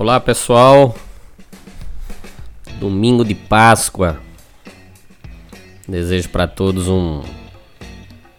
Olá 0.00 0.20
pessoal, 0.20 0.94
domingo 2.78 3.24
de 3.24 3.34
Páscoa. 3.34 4.20
Desejo 5.88 6.28
para 6.28 6.46
todos 6.46 6.86
um 6.86 7.20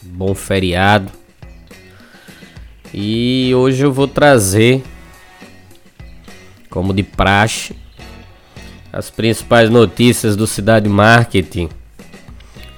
bom 0.02 0.34
feriado. 0.34 1.12
E 2.94 3.52
hoje 3.53 3.84
eu 3.84 3.91
vou 3.91 4.08
trazer, 4.08 4.81
como 6.70 6.94
de 6.94 7.03
praxe, 7.03 7.76
as 8.94 9.09
principais 9.09 9.70
notícias 9.70 10.38
do 10.38 10.48
Cidade 10.48 10.88
Marketing. 10.88 11.67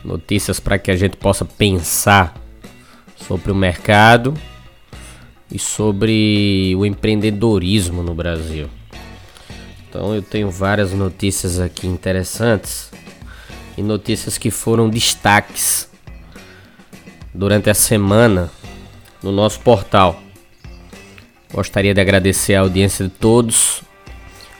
Notícias 0.03 0.59
para 0.59 0.79
que 0.79 0.89
a 0.89 0.95
gente 0.95 1.17
possa 1.17 1.45
pensar 1.45 2.33
sobre 3.15 3.51
o 3.51 3.55
mercado 3.55 4.33
e 5.51 5.59
sobre 5.59 6.73
o 6.77 6.85
empreendedorismo 6.85 8.01
no 8.01 8.15
Brasil. 8.15 8.69
Então 9.91 10.15
eu 10.15 10.21
tenho 10.21 10.49
várias 10.49 10.93
notícias 10.93 11.59
aqui 11.59 11.85
interessantes 11.85 12.89
e 13.77 13.83
notícias 13.83 14.37
que 14.37 14.49
foram 14.49 14.89
destaques 14.89 15.89
durante 17.33 17.69
a 17.69 17.73
semana 17.73 18.49
no 19.21 19.33
nosso 19.33 19.59
portal. 19.59 20.17
Gostaria 21.53 21.93
de 21.93 21.99
agradecer 21.99 22.55
a 22.55 22.61
audiência 22.61 23.03
de 23.03 23.11
todos, 23.11 23.83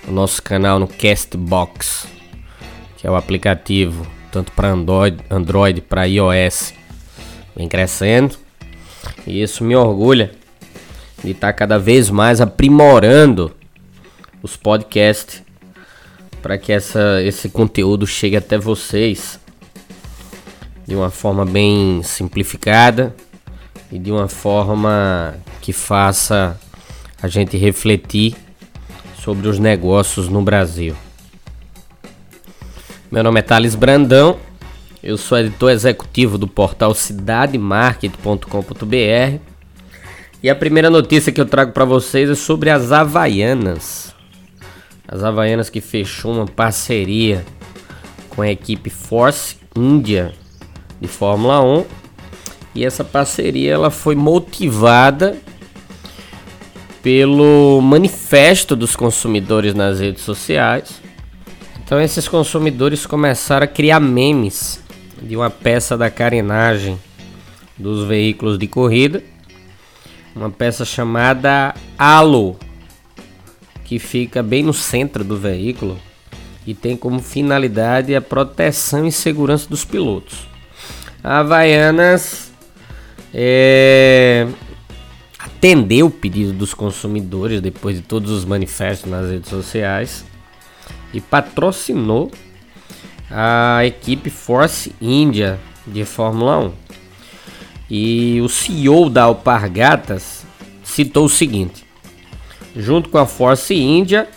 o 0.06 0.12
nosso 0.12 0.44
canal 0.44 0.78
no 0.78 0.88
Castbox, 0.88 2.08
que 2.98 3.08
é 3.08 3.10
o 3.10 3.16
aplicativo 3.16 4.06
tanto 4.34 4.52
para 4.52 4.68
Android, 4.68 5.18
Android 5.30 5.80
para 5.80 6.04
iOS, 6.10 6.73
vem 7.56 7.70
crescendo. 7.70 8.36
E 9.26 9.42
isso 9.42 9.64
me 9.64 9.78
orgulha 9.78 10.32
de 11.23 11.32
estar 11.32 11.48
tá 11.48 11.54
cada 11.54 11.80
vez 11.80 12.10
mais 12.10 12.42
aprimorando 12.42 13.56
os 14.42 14.56
podcasts 14.56 15.44
para 16.42 16.58
que 16.58 16.72
essa, 16.72 17.22
esse 17.22 17.50
conteúdo 17.50 18.08
chegue 18.08 18.36
até 18.36 18.58
vocês 18.58 19.39
de 20.88 20.95
uma 20.95 21.09
forma 21.09 21.45
bem 21.45 22.02
simplificada 22.03 23.16
e 23.92 24.00
de 24.00 24.11
uma 24.11 24.28
forma 24.28 25.36
que 25.61 25.72
faça 25.72 26.59
a 27.22 27.28
gente 27.28 27.58
refletir 27.58 28.36
sobre 29.23 29.48
os 29.48 29.59
negócios 29.59 30.28
no 30.28 30.42
Brasil. 30.42 30.95
Meu 33.11 33.23
nome 33.23 33.39
é 33.39 33.44
Thales 33.44 33.76
Brandão, 33.76 34.39
eu 35.03 35.17
sou 35.17 35.38
editor 35.38 35.72
executivo 35.72 36.38
do 36.38 36.48
portal 36.48 36.95
cidademarket.com.br 36.95 39.39
e 40.42 40.50
a 40.50 40.55
primeira 40.55 40.89
notícia 40.89 41.31
que 41.31 41.39
eu 41.39 41.45
trago 41.45 41.72
para 41.72 41.86
vocês 41.86 42.30
é 42.30 42.36
sobre 42.36 42.70
as 42.70 42.92
Havaianas. 42.92 44.16
As 45.12 45.23
Havaianas 45.23 45.70
que 45.70 45.81
fechou 45.81 46.34
uma 46.34 46.45
parceria 46.45 47.45
com 48.30 48.42
a 48.42 48.49
equipe 48.49 48.89
Force 48.89 49.58
India 49.76 50.33
de 50.99 51.08
Fórmula 51.08 51.61
1. 51.61 51.86
E 52.73 52.86
essa 52.86 53.04
parceria 53.04 53.73
ela 53.73 53.92
foi 53.92 54.16
motivada 54.16 55.38
pelo 57.04 57.82
manifesto 57.82 58.76
dos 58.76 58.95
consumidores 58.95 59.73
nas 59.73 59.99
redes 59.99 60.23
sociais. 60.23 61.02
Então 61.83 61.99
esses 61.99 62.28
consumidores 62.28 63.05
começaram 63.05 63.66
a 63.66 63.67
criar 63.67 63.99
memes 63.99 64.82
de 65.22 65.36
uma 65.36 65.49
peça 65.49 65.98
da 65.98 66.10
carenagem 66.10 66.98
dos 67.78 68.08
veículos 68.08 68.58
de 68.58 68.67
corrida 68.67 69.22
uma 70.36 70.49
peça 70.49 70.86
chamada 70.86 71.73
Halo, 71.98 72.58
que 73.92 74.00
fica 74.00 74.42
bem 74.42 74.64
no 74.64 74.74
centro 74.74 75.22
do 75.22 75.36
veículo 75.36 76.00
e 76.66 76.74
tem 76.74 76.96
como 76.96 77.20
finalidade 77.20 78.16
a 78.16 78.22
proteção 78.22 79.06
e 79.06 79.12
segurança 79.12 79.68
dos 79.68 79.84
pilotos. 79.84 80.48
A 81.22 81.40
Havaianas 81.40 82.54
é, 83.34 84.48
atendeu 85.38 86.06
o 86.06 86.10
pedido 86.10 86.54
dos 86.54 86.74
consumidores 86.74 87.60
depois 87.60 87.98
de 87.98 88.02
todos 88.02 88.32
os 88.32 88.46
manifestos 88.46 89.12
nas 89.12 89.30
redes 89.30 89.50
sociais 89.50 90.23
e 91.14 91.20
patrocinou 91.20 92.32
a 93.30 93.82
equipe 93.86 94.30
Force 94.30 94.96
India 95.02 95.60
de 95.86 96.06
Fórmula 96.06 96.60
1. 96.60 96.73
E 97.90 98.40
o 98.40 98.48
CEO 98.48 99.10
da 99.10 99.23
Alpargatas 99.23 100.46
citou 100.82 101.26
o 101.26 101.30
seguinte: 101.30 101.91
Junto 102.76 103.09
com 103.09 103.17
a 103.17 103.26
Force 103.26 103.73
India, 103.73 104.27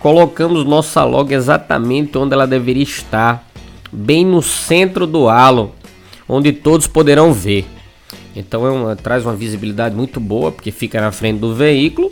colocamos 0.00 0.64
nossa 0.64 1.04
logo 1.04 1.32
exatamente 1.32 2.16
onde 2.18 2.34
ela 2.34 2.46
deveria 2.46 2.82
estar, 2.82 3.48
bem 3.92 4.24
no 4.24 4.42
centro 4.42 5.06
do 5.06 5.28
halo, 5.28 5.74
onde 6.28 6.52
todos 6.52 6.86
poderão 6.86 7.32
ver. 7.32 7.66
Então 8.34 8.66
é 8.66 8.70
uma, 8.70 8.96
traz 8.96 9.24
uma 9.24 9.34
visibilidade 9.34 9.94
muito 9.94 10.18
boa, 10.18 10.50
porque 10.50 10.72
fica 10.72 11.00
na 11.00 11.12
frente 11.12 11.38
do 11.38 11.54
veículo. 11.54 12.10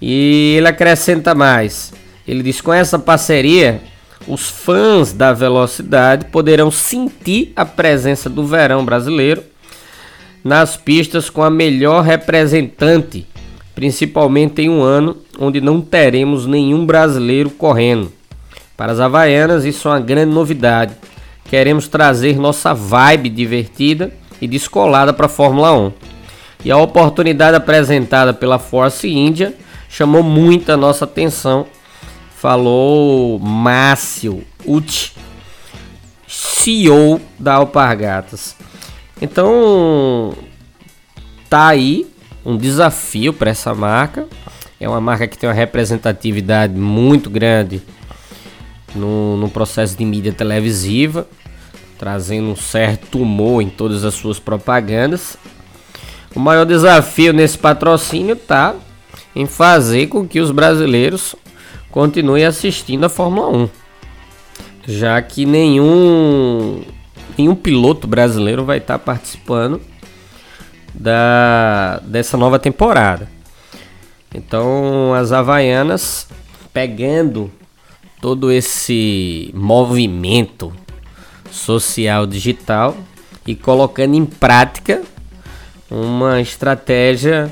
E 0.00 0.54
ele 0.56 0.68
acrescenta 0.68 1.34
mais. 1.34 1.92
Ele 2.26 2.42
diz: 2.42 2.60
com 2.60 2.72
essa 2.72 2.98
parceria, 2.98 3.80
os 4.26 4.48
fãs 4.48 5.12
da 5.12 5.32
velocidade 5.32 6.26
poderão 6.26 6.70
sentir 6.70 7.52
a 7.54 7.64
presença 7.64 8.28
do 8.28 8.46
verão 8.46 8.84
brasileiro 8.84 9.42
nas 10.42 10.76
pistas 10.76 11.28
com 11.28 11.42
a 11.42 11.50
melhor 11.50 12.02
representante, 12.02 13.26
principalmente 13.78 14.60
em 14.60 14.68
um 14.68 14.82
ano 14.82 15.18
onde 15.38 15.60
não 15.60 15.80
teremos 15.80 16.46
nenhum 16.46 16.84
brasileiro 16.84 17.48
correndo. 17.48 18.12
Para 18.76 18.90
as 18.90 18.98
Havaianas, 18.98 19.64
isso 19.64 19.86
é 19.86 19.92
uma 19.92 20.00
grande 20.00 20.34
novidade. 20.34 20.96
Queremos 21.44 21.86
trazer 21.86 22.40
nossa 22.40 22.74
vibe 22.74 23.28
divertida 23.28 24.12
e 24.40 24.48
descolada 24.48 25.12
para 25.12 25.26
a 25.26 25.28
Fórmula 25.28 25.72
1. 25.78 25.92
E 26.64 26.72
a 26.72 26.76
oportunidade 26.76 27.56
apresentada 27.56 28.34
pela 28.34 28.58
Force 28.58 29.08
India 29.08 29.54
chamou 29.88 30.24
muita 30.24 30.76
nossa 30.76 31.04
atenção. 31.04 31.64
Falou 32.36 33.38
Márcio 33.38 34.42
Uti, 34.66 35.14
CEO 36.26 37.20
da 37.38 37.54
Alpargatas. 37.54 38.56
Então, 39.22 40.34
tá 41.48 41.68
aí 41.68 42.08
um 42.48 42.56
desafio 42.56 43.34
para 43.34 43.50
essa 43.50 43.74
marca. 43.74 44.26
É 44.80 44.88
uma 44.88 45.02
marca 45.02 45.28
que 45.28 45.36
tem 45.36 45.46
uma 45.46 45.54
representatividade 45.54 46.72
muito 46.72 47.28
grande 47.28 47.82
no, 48.94 49.36
no 49.36 49.50
processo 49.50 49.94
de 49.94 50.04
mídia 50.04 50.32
televisiva, 50.32 51.28
trazendo 51.98 52.48
um 52.48 52.56
certo 52.56 53.20
humor 53.20 53.60
em 53.60 53.68
todas 53.68 54.02
as 54.02 54.14
suas 54.14 54.38
propagandas. 54.38 55.36
O 56.34 56.40
maior 56.40 56.64
desafio 56.64 57.34
nesse 57.34 57.58
patrocínio 57.58 58.34
tá 58.34 58.74
em 59.36 59.44
fazer 59.44 60.06
com 60.06 60.26
que 60.26 60.40
os 60.40 60.50
brasileiros 60.50 61.36
continuem 61.90 62.46
assistindo 62.46 63.04
a 63.04 63.08
Fórmula 63.10 63.48
1, 63.48 63.68
já 64.86 65.20
que 65.20 65.44
nenhum 65.44 66.82
nenhum 67.36 67.54
piloto 67.54 68.06
brasileiro 68.06 68.64
vai 68.64 68.78
estar 68.78 68.98
tá 68.98 69.04
participando 69.04 69.80
da, 70.94 72.00
dessa 72.04 72.36
nova 72.36 72.58
temporada. 72.58 73.28
Então 74.34 75.14
as 75.14 75.32
Havaianas 75.32 76.28
pegando 76.72 77.50
todo 78.20 78.52
esse 78.52 79.50
movimento 79.54 80.72
social 81.50 82.26
digital 82.26 82.96
e 83.46 83.54
colocando 83.54 84.14
em 84.14 84.26
prática 84.26 85.02
uma 85.90 86.40
estratégia 86.40 87.50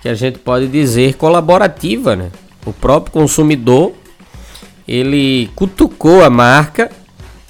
que 0.00 0.08
a 0.08 0.14
gente 0.14 0.38
pode 0.38 0.66
dizer 0.66 1.14
colaborativa, 1.14 2.16
né? 2.16 2.30
O 2.66 2.72
próprio 2.72 3.12
consumidor 3.12 3.92
ele 4.86 5.48
cutucou 5.54 6.24
a 6.24 6.30
marca 6.30 6.90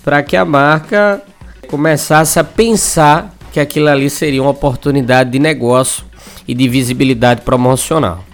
para 0.04 0.22
que 0.22 0.36
a 0.36 0.44
marca 0.44 1.22
começasse 1.68 2.38
a 2.38 2.44
pensar 2.44 3.34
que 3.52 3.60
aquilo 3.60 3.88
ali 3.88 4.08
seria 4.08 4.40
uma 4.40 4.50
oportunidade 4.50 5.30
de 5.30 5.38
negócio 5.38 6.04
e 6.48 6.54
de 6.54 6.66
visibilidade 6.68 7.42
promocional. 7.42 8.24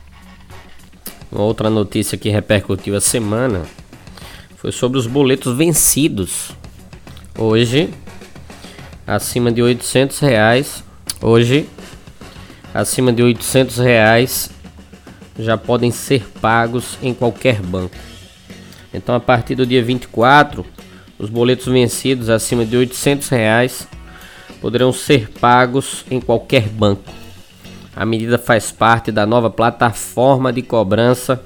Uma 1.31 1.43
outra 1.43 1.69
notícia 1.69 2.17
que 2.17 2.31
repercutiu 2.31 2.97
a 2.97 3.01
semana 3.01 3.63
foi 4.57 4.71
sobre 4.71 4.97
os 4.97 5.09
boletos 5.09 5.57
vencidos. 5.57 6.53
Hoje, 7.37 7.91
acima 9.05 9.51
de 9.51 9.61
800 9.61 10.21
reais, 10.21 10.85
hoje, 11.21 11.69
acima 12.73 13.13
de 13.13 13.23
800 13.23 13.77
reais, 13.79 14.51
já 15.37 15.59
podem 15.59 15.91
ser 15.91 16.29
pagos 16.41 16.97
em 17.03 17.13
qualquer 17.13 17.61
banco. 17.61 17.97
Então, 18.95 19.15
a 19.17 19.21
partir 19.21 19.57
do 19.57 19.67
dia 19.67 19.83
24, 19.83 20.65
os 21.19 21.29
boletos 21.29 21.67
vencidos 21.67 22.31
acima 22.31 22.65
de 22.65 22.77
800 22.77 23.29
reais 23.29 23.89
poderão 24.61 24.93
ser 24.93 25.31
pagos 25.41 26.05
em 26.11 26.21
qualquer 26.21 26.69
banco. 26.69 27.05
A 27.95 28.07
medida 28.07 28.39
faz 28.39 28.71
parte 28.71 29.11
da 29.11 29.27
nova 29.27 29.51
plataforma 29.51 30.53
de 30.53 30.63
cobrança 30.63 31.43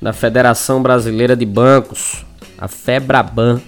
da 0.00 0.12
Federação 0.12 0.82
Brasileira 0.82 1.36
de 1.36 1.44
Bancos, 1.44 2.24
a 2.56 2.68
FEBRABAN, 2.68 3.60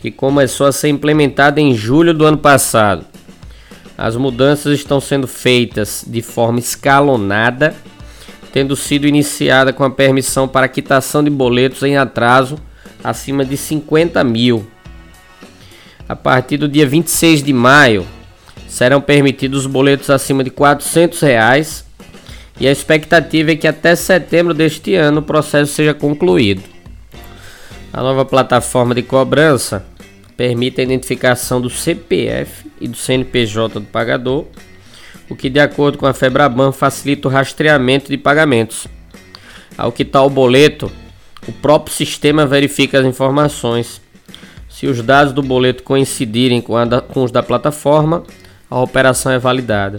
que 0.00 0.10
começou 0.10 0.66
a 0.66 0.72
ser 0.72 0.88
implementada 0.88 1.60
em 1.60 1.74
julho 1.74 2.14
do 2.14 2.24
ano 2.24 2.38
passado. 2.38 3.04
As 3.96 4.14
mudanças 4.14 4.78
estão 4.78 5.00
sendo 5.00 5.26
feitas 5.26 6.04
de 6.06 6.22
forma 6.22 6.58
escalonada, 6.58 7.74
tendo 8.52 8.76
sido 8.76 9.06
iniciada 9.06 9.72
com 9.72 9.82
a 9.82 9.90
permissão 9.90 10.46
para 10.46 10.68
quitação 10.68 11.24
de 11.24 11.30
boletos 11.30 11.82
em 11.82 11.96
atraso 11.96 12.58
acima 13.02 13.44
de 13.44 13.56
50 13.56 14.22
mil. 14.22 14.66
A 16.08 16.16
partir 16.16 16.56
do 16.56 16.66
dia 16.66 16.86
26 16.86 17.42
de 17.42 17.52
maio, 17.52 18.06
serão 18.66 19.00
permitidos 19.00 19.66
boletos 19.66 20.08
acima 20.08 20.42
de 20.42 20.50
400 20.50 21.20
reais 21.20 21.84
e 22.58 22.66
a 22.66 22.72
expectativa 22.72 23.52
é 23.52 23.56
que 23.56 23.68
até 23.68 23.94
setembro 23.94 24.54
deste 24.54 24.94
ano 24.94 25.20
o 25.20 25.22
processo 25.22 25.74
seja 25.74 25.92
concluído. 25.92 26.62
A 27.92 28.02
nova 28.02 28.24
plataforma 28.24 28.94
de 28.94 29.02
cobrança 29.02 29.84
permite 30.36 30.80
a 30.80 30.84
identificação 30.84 31.60
do 31.60 31.68
CPF 31.68 32.70
e 32.80 32.88
do 32.88 32.96
CNPJ 32.96 33.80
do 33.80 33.86
pagador, 33.86 34.46
o 35.28 35.36
que, 35.36 35.50
de 35.50 35.60
acordo 35.60 35.98
com 35.98 36.06
a 36.06 36.14
Febraban, 36.14 36.72
facilita 36.72 37.28
o 37.28 37.30
rastreamento 37.30 38.08
de 38.08 38.16
pagamentos. 38.16 38.86
Ao 39.76 39.92
quitar 39.92 40.24
o 40.24 40.30
boleto, 40.30 40.90
o 41.46 41.52
próprio 41.52 41.94
sistema 41.94 42.46
verifica 42.46 42.98
as 42.98 43.06
informações. 43.06 44.00
Se 44.78 44.86
os 44.86 45.02
dados 45.02 45.32
do 45.32 45.42
boleto 45.42 45.82
coincidirem 45.82 46.60
com, 46.60 46.86
da, 46.86 47.00
com 47.00 47.24
os 47.24 47.32
da 47.32 47.42
plataforma, 47.42 48.22
a 48.70 48.78
operação 48.78 49.32
é 49.32 49.36
validada. 49.36 49.98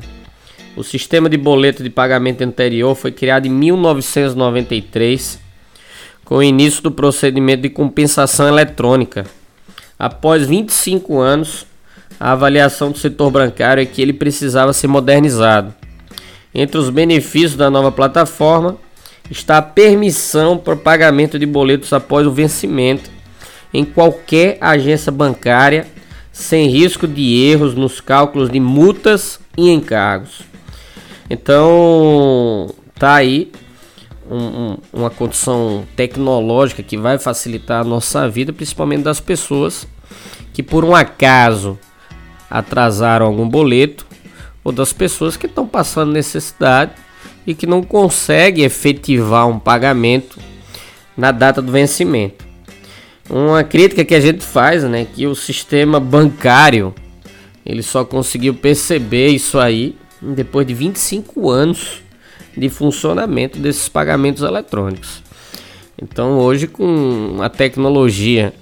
O 0.73 0.85
sistema 0.85 1.27
de 1.29 1.35
boleto 1.35 1.83
de 1.83 1.89
pagamento 1.89 2.45
anterior 2.45 2.95
foi 2.95 3.11
criado 3.11 3.45
em 3.45 3.49
1993, 3.49 5.37
com 6.23 6.35
o 6.35 6.43
início 6.43 6.81
do 6.81 6.91
procedimento 6.91 7.63
de 7.63 7.69
compensação 7.69 8.47
eletrônica. 8.47 9.25
Após 9.99 10.47
25 10.47 11.19
anos, 11.19 11.65
a 12.17 12.31
avaliação 12.31 12.89
do 12.89 12.97
setor 12.97 13.31
bancário 13.31 13.83
é 13.83 13.85
que 13.85 14.01
ele 14.01 14.13
precisava 14.13 14.71
ser 14.71 14.87
modernizado. 14.87 15.73
Entre 16.55 16.77
os 16.77 16.89
benefícios 16.89 17.57
da 17.57 17.69
nova 17.69 17.91
plataforma 17.91 18.77
está 19.29 19.57
a 19.57 19.61
permissão 19.61 20.57
para 20.57 20.73
o 20.73 20.77
pagamento 20.77 21.37
de 21.37 21.45
boletos 21.45 21.91
após 21.91 22.25
o 22.25 22.31
vencimento 22.31 23.18
em 23.73 23.85
qualquer 23.85 24.57
agência 24.59 25.11
bancária 25.11 25.87
sem 26.31 26.69
risco 26.69 27.07
de 27.07 27.43
erros 27.43 27.75
nos 27.75 27.99
cálculos 27.99 28.49
de 28.49 28.59
multas 28.59 29.39
e 29.57 29.69
encargos. 29.69 30.41
Então, 31.29 32.73
tá 32.95 33.15
aí 33.15 33.51
um, 34.29 34.37
um, 34.37 34.77
uma 34.93 35.09
condição 35.09 35.85
tecnológica 35.95 36.81
que 36.81 36.97
vai 36.97 37.19
facilitar 37.19 37.81
a 37.81 37.83
nossa 37.83 38.27
vida, 38.29 38.53
principalmente 38.53 39.03
das 39.03 39.19
pessoas 39.19 39.87
que 40.53 40.63
por 40.63 40.85
um 40.85 40.95
acaso 40.95 41.77
atrasaram 42.49 43.25
algum 43.25 43.47
boleto 43.47 44.07
ou 44.63 44.71
das 44.71 44.91
pessoas 44.91 45.37
que 45.37 45.45
estão 45.45 45.67
passando 45.67 46.11
necessidade 46.11 46.93
e 47.45 47.53
que 47.53 47.67
não 47.67 47.83
conseguem 47.83 48.65
efetivar 48.65 49.47
um 49.47 49.59
pagamento 49.59 50.39
na 51.15 51.31
data 51.31 51.61
do 51.61 51.71
vencimento 51.71 52.48
uma 53.29 53.63
crítica 53.63 54.03
que 54.03 54.15
a 54.15 54.19
gente 54.19 54.43
faz, 54.43 54.83
né, 54.83 55.05
que 55.05 55.27
o 55.27 55.35
sistema 55.35 55.99
bancário 55.99 56.93
ele 57.65 57.83
só 57.83 58.03
conseguiu 58.03 58.55
perceber 58.55 59.27
isso 59.27 59.59
aí 59.59 59.95
depois 60.21 60.65
de 60.65 60.73
25 60.73 61.49
anos 61.49 62.01
de 62.57 62.67
funcionamento 62.67 63.59
desses 63.59 63.87
pagamentos 63.87 64.41
eletrônicos. 64.41 65.21
Então, 66.01 66.39
hoje 66.39 66.65
com 66.65 67.37
a 67.41 67.49
tecnologia 67.49 68.53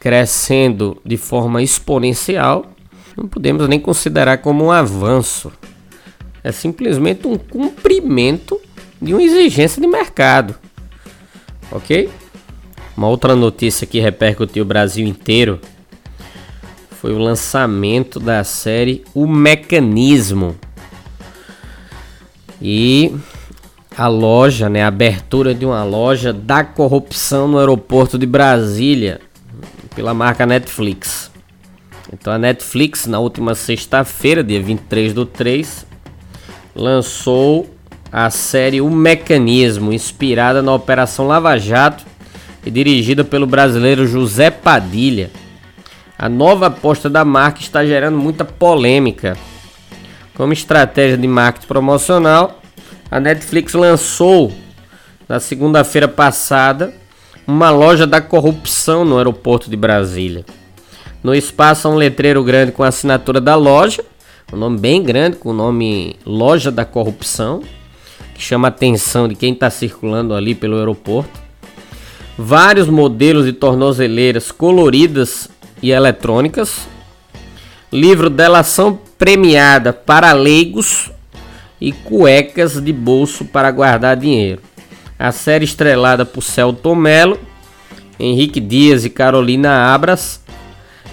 crescendo 0.00 1.00
de 1.04 1.16
forma 1.16 1.62
exponencial, 1.62 2.72
não 3.16 3.28
podemos 3.28 3.68
nem 3.68 3.78
considerar 3.78 4.38
como 4.38 4.64
um 4.64 4.70
avanço. 4.70 5.52
É 6.42 6.52
simplesmente 6.52 7.26
um 7.26 7.36
cumprimento 7.36 8.60
de 9.00 9.12
uma 9.12 9.22
exigência 9.22 9.80
de 9.80 9.86
mercado. 9.86 10.54
OK? 11.70 12.08
Uma 12.96 13.08
outra 13.08 13.34
notícia 13.34 13.86
que 13.86 13.98
repercutiu 13.98 14.62
o 14.62 14.66
Brasil 14.66 15.06
inteiro 15.06 15.60
foi 17.00 17.12
o 17.12 17.18
lançamento 17.18 18.20
da 18.20 18.44
série 18.44 19.04
O 19.12 19.26
Mecanismo. 19.26 20.56
E 22.62 23.14
a 23.96 24.06
loja, 24.06 24.68
né, 24.68 24.82
a 24.82 24.88
abertura 24.88 25.54
de 25.54 25.66
uma 25.66 25.84
loja 25.84 26.32
da 26.32 26.64
corrupção 26.64 27.46
no 27.48 27.58
aeroporto 27.58 28.16
de 28.16 28.26
Brasília 28.26 29.20
pela 29.94 30.14
marca 30.14 30.46
Netflix. 30.46 31.30
Então 32.12 32.32
a 32.32 32.38
Netflix 32.38 33.06
na 33.06 33.18
última 33.18 33.54
sexta-feira, 33.54 34.42
dia 34.42 34.62
23 34.62 35.12
do 35.12 35.26
3, 35.26 35.86
lançou 36.74 37.68
a 38.10 38.30
série 38.30 38.80
O 38.80 38.88
Mecanismo, 38.88 39.92
inspirada 39.92 40.62
na 40.62 40.72
Operação 40.72 41.26
Lava 41.26 41.58
Jato 41.58 42.13
e 42.64 42.70
dirigida 42.70 43.24
pelo 43.24 43.46
brasileiro 43.46 44.06
José 44.06 44.50
Padilha. 44.50 45.30
A 46.18 46.28
nova 46.28 46.66
aposta 46.66 47.10
da 47.10 47.24
marca 47.24 47.60
está 47.60 47.84
gerando 47.84 48.16
muita 48.16 48.44
polêmica. 48.44 49.36
Como 50.34 50.52
estratégia 50.52 51.18
de 51.18 51.28
marketing 51.28 51.66
promocional, 51.66 52.62
a 53.10 53.20
Netflix 53.20 53.74
lançou 53.74 54.52
na 55.28 55.38
segunda-feira 55.38 56.08
passada 56.08 56.94
uma 57.46 57.70
loja 57.70 58.06
da 58.06 58.20
corrupção 58.20 59.04
no 59.04 59.18
aeroporto 59.18 59.68
de 59.68 59.76
Brasília. 59.76 60.44
No 61.22 61.34
espaço 61.34 61.86
há 61.86 61.90
um 61.90 61.96
letreiro 61.96 62.42
grande 62.42 62.72
com 62.72 62.82
a 62.82 62.88
assinatura 62.88 63.40
da 63.40 63.54
loja, 63.54 64.04
um 64.52 64.56
nome 64.56 64.78
bem 64.78 65.02
grande 65.02 65.36
com 65.36 65.50
o 65.50 65.54
nome 65.54 66.16
Loja 66.24 66.70
da 66.70 66.84
Corrupção, 66.84 67.62
que 68.34 68.42
chama 68.42 68.68
a 68.68 68.70
atenção 68.70 69.26
de 69.26 69.34
quem 69.34 69.52
está 69.52 69.70
circulando 69.70 70.34
ali 70.34 70.54
pelo 70.54 70.76
aeroporto 70.76 71.43
vários 72.36 72.88
modelos 72.88 73.44
de 73.46 73.52
tornozeleiras 73.52 74.50
coloridas 74.50 75.48
e 75.82 75.90
eletrônicas, 75.90 76.88
livro 77.92 78.28
Delação 78.28 78.98
Premiada 79.16 79.92
para 79.92 80.32
leigos 80.32 81.10
e 81.80 81.92
cuecas 81.92 82.82
de 82.82 82.92
bolso 82.92 83.44
para 83.44 83.70
guardar 83.70 84.16
dinheiro. 84.16 84.60
A 85.18 85.30
série 85.30 85.64
estrelada 85.64 86.26
por 86.26 86.42
Celton 86.42 86.94
Mello, 86.94 87.38
Henrique 88.18 88.60
Dias 88.60 89.04
e 89.04 89.10
Carolina 89.10 89.94
Abras 89.94 90.42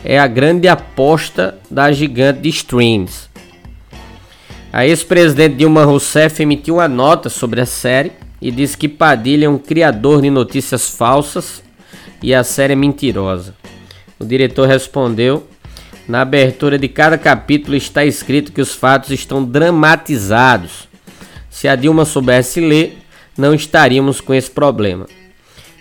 é 0.03 0.17
a 0.17 0.27
grande 0.27 0.67
aposta 0.67 1.57
da 1.69 1.91
gigante 1.91 2.41
de 2.41 2.49
streams. 2.49 3.29
A 4.73 4.87
ex-presidente 4.87 5.57
Dilma 5.57 5.83
Rousseff 5.83 6.41
emitiu 6.41 6.75
uma 6.75 6.87
nota 6.87 7.29
sobre 7.29 7.61
a 7.61 7.65
série 7.65 8.11
e 8.41 8.49
diz 8.49 8.75
que 8.75 8.89
Padilha 8.89 9.45
é 9.45 9.49
um 9.49 9.57
criador 9.57 10.21
de 10.21 10.29
notícias 10.29 10.89
falsas 10.89 11.61
e 12.23 12.33
a 12.33 12.43
série 12.43 12.73
é 12.73 12.75
mentirosa. 12.75 13.53
O 14.19 14.25
diretor 14.25 14.67
respondeu: 14.67 15.47
Na 16.07 16.21
abertura 16.21 16.79
de 16.79 16.87
cada 16.87 17.17
capítulo 17.17 17.75
está 17.75 18.03
escrito 18.03 18.51
que 18.51 18.61
os 18.61 18.73
fatos 18.73 19.11
estão 19.11 19.43
dramatizados. 19.43 20.89
Se 21.49 21.67
a 21.67 21.75
Dilma 21.75 22.05
soubesse 22.05 22.59
ler, 22.59 22.97
não 23.37 23.53
estaríamos 23.53 24.19
com 24.19 24.33
esse 24.33 24.49
problema. 24.49 25.05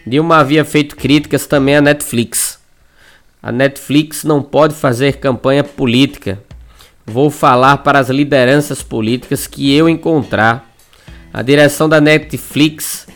Dilma 0.07 0.39
havia 0.39 0.65
feito 0.65 0.97
críticas 0.97 1.47
também 1.47 1.77
à 1.77 1.81
Netflix. 1.81 2.59
A 3.43 3.51
Netflix 3.51 4.25
não 4.25 4.43
pode 4.43 4.75
fazer 4.75 5.17
campanha 5.17 5.65
política. 5.65 6.43
Vou 7.07 7.31
falar 7.31 7.79
para 7.79 7.99
as 7.99 8.11
lideranças 8.11 8.83
políticas 8.83 9.47
que 9.47 9.75
eu 9.75 9.89
encontrar 9.89 10.70
a 11.33 11.43
direção 11.43 11.89
da 11.89 12.01
Netflix 12.01 13.07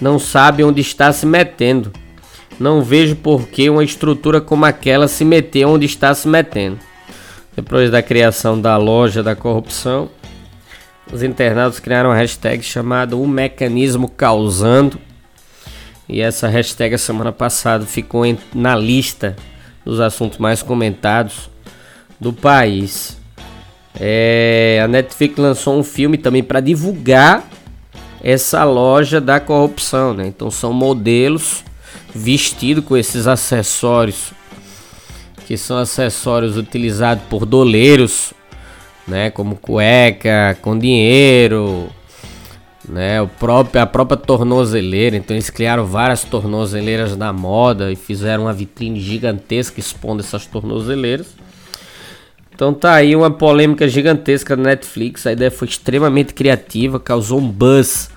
não 0.00 0.18
sabe 0.18 0.64
onde 0.64 0.80
está 0.80 1.12
se 1.12 1.26
metendo. 1.26 1.92
Não 2.58 2.82
vejo 2.82 3.16
por 3.16 3.48
que 3.48 3.68
uma 3.68 3.84
estrutura 3.84 4.40
como 4.40 4.64
aquela 4.64 5.08
se 5.08 5.24
meter 5.24 5.66
onde 5.66 5.86
está 5.86 6.14
se 6.14 6.26
metendo. 6.26 6.78
Depois 7.54 7.90
da 7.90 8.02
criação 8.02 8.60
da 8.60 8.76
loja 8.76 9.22
da 9.22 9.36
corrupção, 9.36 10.10
os 11.12 11.22
internautas 11.22 11.80
criaram 11.80 12.10
uma 12.10 12.16
hashtag 12.16 12.62
chamada 12.62 13.16
O 13.16 13.26
Mecanismo 13.26 14.08
Causando. 14.08 14.98
E 16.08 16.20
essa 16.20 16.48
hashtag 16.48 16.96
semana 16.98 17.32
passada 17.32 17.84
ficou 17.84 18.24
na 18.54 18.74
lista 18.76 19.36
dos 19.84 20.00
assuntos 20.00 20.38
mais 20.38 20.62
comentados 20.62 21.50
do 22.18 22.32
país. 22.32 23.19
É, 23.98 24.80
a 24.82 24.88
Netflix 24.88 25.36
lançou 25.36 25.78
um 25.78 25.82
filme 25.82 26.16
também 26.16 26.42
para 26.42 26.60
divulgar 26.60 27.44
essa 28.22 28.64
loja 28.64 29.20
da 29.20 29.40
corrupção, 29.40 30.14
né? 30.14 30.26
Então 30.26 30.50
são 30.50 30.72
modelos 30.72 31.64
vestidos 32.14 32.84
com 32.84 32.96
esses 32.96 33.26
acessórios 33.26 34.32
que 35.46 35.56
são 35.56 35.78
acessórios 35.78 36.56
utilizados 36.56 37.24
por 37.28 37.44
doleiros, 37.44 38.32
né, 39.04 39.30
como 39.30 39.56
cueca 39.56 40.56
com 40.62 40.78
dinheiro, 40.78 41.90
né, 42.88 43.20
o 43.20 43.26
próprio 43.26 43.82
a 43.82 43.86
própria 43.86 44.16
tornozeleira. 44.16 45.16
Então 45.16 45.34
eles 45.34 45.50
criaram 45.50 45.84
várias 45.84 46.22
tornozeleiras 46.22 47.16
da 47.16 47.32
moda 47.32 47.90
e 47.90 47.96
fizeram 47.96 48.44
uma 48.44 48.52
vitrine 48.52 49.00
gigantesca 49.00 49.80
expondo 49.80 50.22
essas 50.22 50.46
tornozeleiras. 50.46 51.34
Então 52.60 52.74
tá 52.74 52.92
aí 52.92 53.16
uma 53.16 53.30
polêmica 53.30 53.88
gigantesca 53.88 54.54
da 54.54 54.62
Netflix. 54.62 55.26
A 55.26 55.32
ideia 55.32 55.50
foi 55.50 55.66
extremamente 55.66 56.34
criativa, 56.34 57.00
causou 57.00 57.38
um 57.38 57.48
buzz 57.48 58.10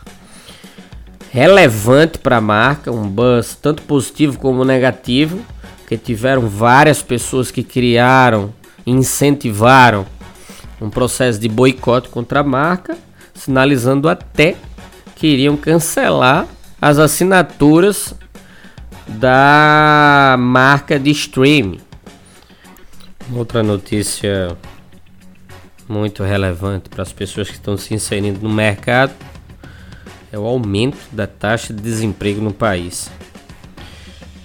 relevante 1.31 2.17
para 2.17 2.35
a 2.35 2.41
marca, 2.41 2.91
um 2.91 3.07
buzz 3.07 3.55
tanto 3.55 3.83
positivo 3.83 4.37
como 4.37 4.65
negativo, 4.65 5.39
que 5.87 5.97
tiveram 5.97 6.41
várias 6.49 7.01
pessoas 7.01 7.51
que 7.51 7.63
criaram, 7.63 8.53
incentivaram 8.85 10.05
um 10.81 10.89
processo 10.89 11.39
de 11.39 11.47
boicote 11.47 12.09
contra 12.09 12.41
a 12.41 12.43
marca, 12.43 12.97
sinalizando 13.33 14.09
até 14.09 14.57
que 15.15 15.25
iriam 15.25 15.55
cancelar 15.55 16.47
as 16.81 16.99
assinaturas 16.99 18.13
da 19.07 20.35
marca 20.37 20.99
de 20.99 21.11
streaming. 21.11 21.92
Outra 23.31 23.63
notícia 23.63 24.57
muito 25.87 26.23
relevante 26.23 26.89
para 26.89 27.03
as 27.03 27.13
pessoas 27.13 27.47
que 27.47 27.55
estão 27.55 27.77
se 27.77 27.93
inserindo 27.93 28.39
no 28.41 28.53
mercado 28.53 29.13
é 30.31 30.37
o 30.37 30.45
aumento 30.45 30.97
da 31.11 31.25
taxa 31.25 31.73
de 31.73 31.81
desemprego 31.81 32.41
no 32.41 32.51
país, 32.51 33.09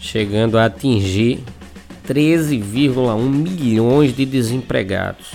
chegando 0.01 0.57
a 0.59 0.67
atingir 0.67 1.43
13,1 2.07 3.19
milhões 3.29 4.15
de 4.15 4.25
desempregados. 4.25 5.33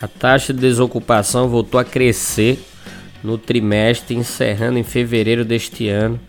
A 0.00 0.06
taxa 0.06 0.52
de 0.52 0.60
desocupação 0.60 1.48
voltou 1.48 1.80
a 1.80 1.84
crescer 1.84 2.62
no 3.22 3.38
trimestre, 3.38 4.14
encerrando 4.14 4.78
em 4.78 4.82
fevereiro 4.82 5.44
deste 5.44 5.88
ano, 5.88 6.20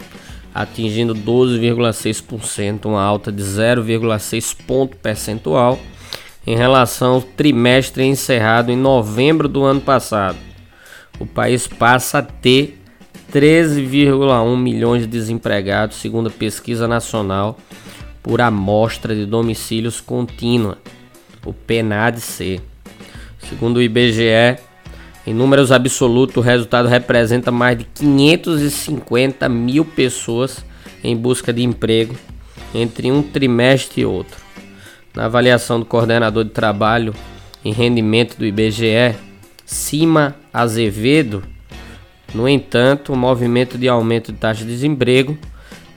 atingindo 0.53 1.13
12,6%, 1.13 2.85
uma 2.85 3.01
alta 3.01 3.31
de 3.31 3.43
0,6 3.43 4.55
ponto 4.65 4.97
percentual 4.97 5.79
em 6.45 6.55
relação 6.55 7.15
ao 7.15 7.21
trimestre 7.21 8.03
encerrado 8.03 8.71
em 8.71 8.77
novembro 8.77 9.47
do 9.47 9.63
ano 9.63 9.81
passado. 9.81 10.37
O 11.19 11.25
país 11.25 11.67
passa 11.67 12.19
a 12.19 12.21
ter 12.21 12.79
13,1 13.31 14.57
milhões 14.57 15.03
de 15.03 15.07
desempregados, 15.07 15.97
segundo 15.97 16.27
a 16.27 16.31
pesquisa 16.31 16.87
nacional 16.87 17.57
por 18.21 18.41
amostra 18.41 19.15
de 19.15 19.25
domicílios 19.25 19.99
contínua, 19.99 20.77
o 21.45 21.53
PNAD-C. 21.53 22.59
Segundo 23.49 23.77
o 23.77 23.81
IBGE, 23.81 24.59
em 25.25 25.33
números 25.33 25.71
absolutos, 25.71 26.37
o 26.37 26.41
resultado 26.41 26.87
representa 26.87 27.51
mais 27.51 27.77
de 27.77 27.83
550 27.83 29.47
mil 29.47 29.85
pessoas 29.85 30.63
em 31.03 31.15
busca 31.15 31.53
de 31.53 31.63
emprego 31.63 32.15
entre 32.73 33.11
um 33.11 33.21
trimestre 33.21 34.01
e 34.01 34.05
outro. 34.05 34.40
Na 35.15 35.25
avaliação 35.25 35.79
do 35.79 35.85
coordenador 35.85 36.45
de 36.45 36.51
trabalho 36.51 37.13
e 37.63 37.71
rendimento 37.71 38.37
do 38.37 38.45
IBGE, 38.45 39.15
Cima 39.65 40.35
Azevedo, 40.53 41.43
no 42.33 42.47
entanto, 42.47 43.11
o 43.11 43.15
movimento 43.15 43.77
de 43.77 43.89
aumento 43.89 44.31
de 44.31 44.37
taxa 44.37 44.63
de 44.63 44.71
desemprego 44.71 45.37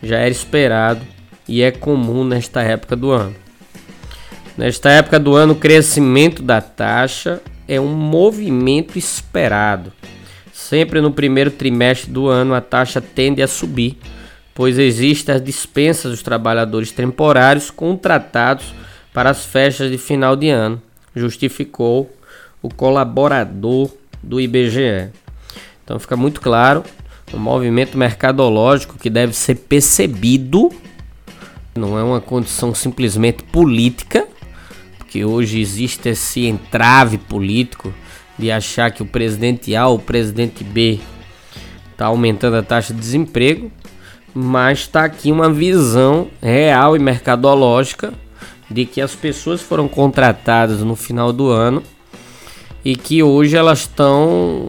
já 0.03 0.19
era 0.19 0.31
esperado 0.31 1.01
e 1.47 1.63
é 1.63 1.71
comum 1.71 2.25
nesta 2.25 2.63
época 2.63 2.97
do 2.97 3.11
ano. 3.11 3.35
Nesta 4.57 4.91
época 4.91 5.19
do 5.19 5.35
ano, 5.35 5.53
o 5.53 5.57
crescimento 5.57 6.43
da 6.43 6.61
taxa 6.61 7.41
é 7.69 7.81
um 7.81 7.95
movimento 7.95 8.99
esperado. 8.99 9.93
Sempre 10.53 11.01
no 11.01 11.13
primeiro 11.13 11.51
trimestre 11.51 12.11
do 12.11 12.29
ano, 12.29 12.55
a 12.55 12.61
taxa 12.61 13.01
tende 13.01 13.43
a 13.43 13.47
subir, 13.47 13.99
pois 14.55 14.79
existem 14.79 15.35
as 15.35 15.43
dispensas 15.43 16.11
dos 16.11 16.23
trabalhadores 16.23 16.91
temporários 16.91 17.71
contratados 17.71 18.75
para 19.15 19.31
as 19.31 19.47
festas 19.47 19.93
de 19.93 19.97
final 19.97 20.35
de 20.35 20.51
ano, 20.51 20.83
justificou 21.15 22.13
o 22.61 22.69
colaborador 22.69 23.89
do 24.21 24.41
IBGE. 24.41 25.09
Então 25.85 26.01
fica 26.01 26.17
muito 26.17 26.41
claro 26.41 26.83
o 27.33 27.39
movimento 27.39 27.97
mercadológico 27.97 28.99
que 28.99 29.09
deve 29.09 29.33
ser 29.33 29.55
percebido, 29.55 30.69
não 31.77 31.99
é 31.99 32.03
uma 32.03 32.21
condição 32.21 32.75
simplesmente 32.75 33.45
política, 33.45 34.27
porque 34.99 35.25
hoje 35.25 35.61
existe 35.61 36.09
esse 36.09 36.47
entrave 36.47 37.17
político 37.17 37.95
de 38.37 38.51
achar 38.51 38.91
que 38.91 39.03
o 39.03 39.07
presidente 39.07 39.77
A 39.77 39.87
ou 39.87 39.97
o 39.97 40.03
presidente 40.03 40.65
B 40.65 40.99
está 41.93 42.07
aumentando 42.07 42.57
a 42.57 42.63
taxa 42.63 42.93
de 42.93 42.99
desemprego, 42.99 43.71
mas 44.35 44.81
está 44.81 45.05
aqui 45.05 45.31
uma 45.31 45.53
visão 45.53 46.29
real 46.43 46.97
e 46.97 46.99
mercadológica 46.99 48.13
de 48.71 48.85
que 48.85 49.01
as 49.01 49.15
pessoas 49.15 49.61
foram 49.61 49.89
contratadas 49.89 50.81
no 50.81 50.97
final 50.97 51.33
do 51.33 51.49
ano 51.49 51.83
e 52.85 52.97
que 52.97 53.23
hoje 53.23 53.57
elas 53.57 53.81
estão 53.81 54.69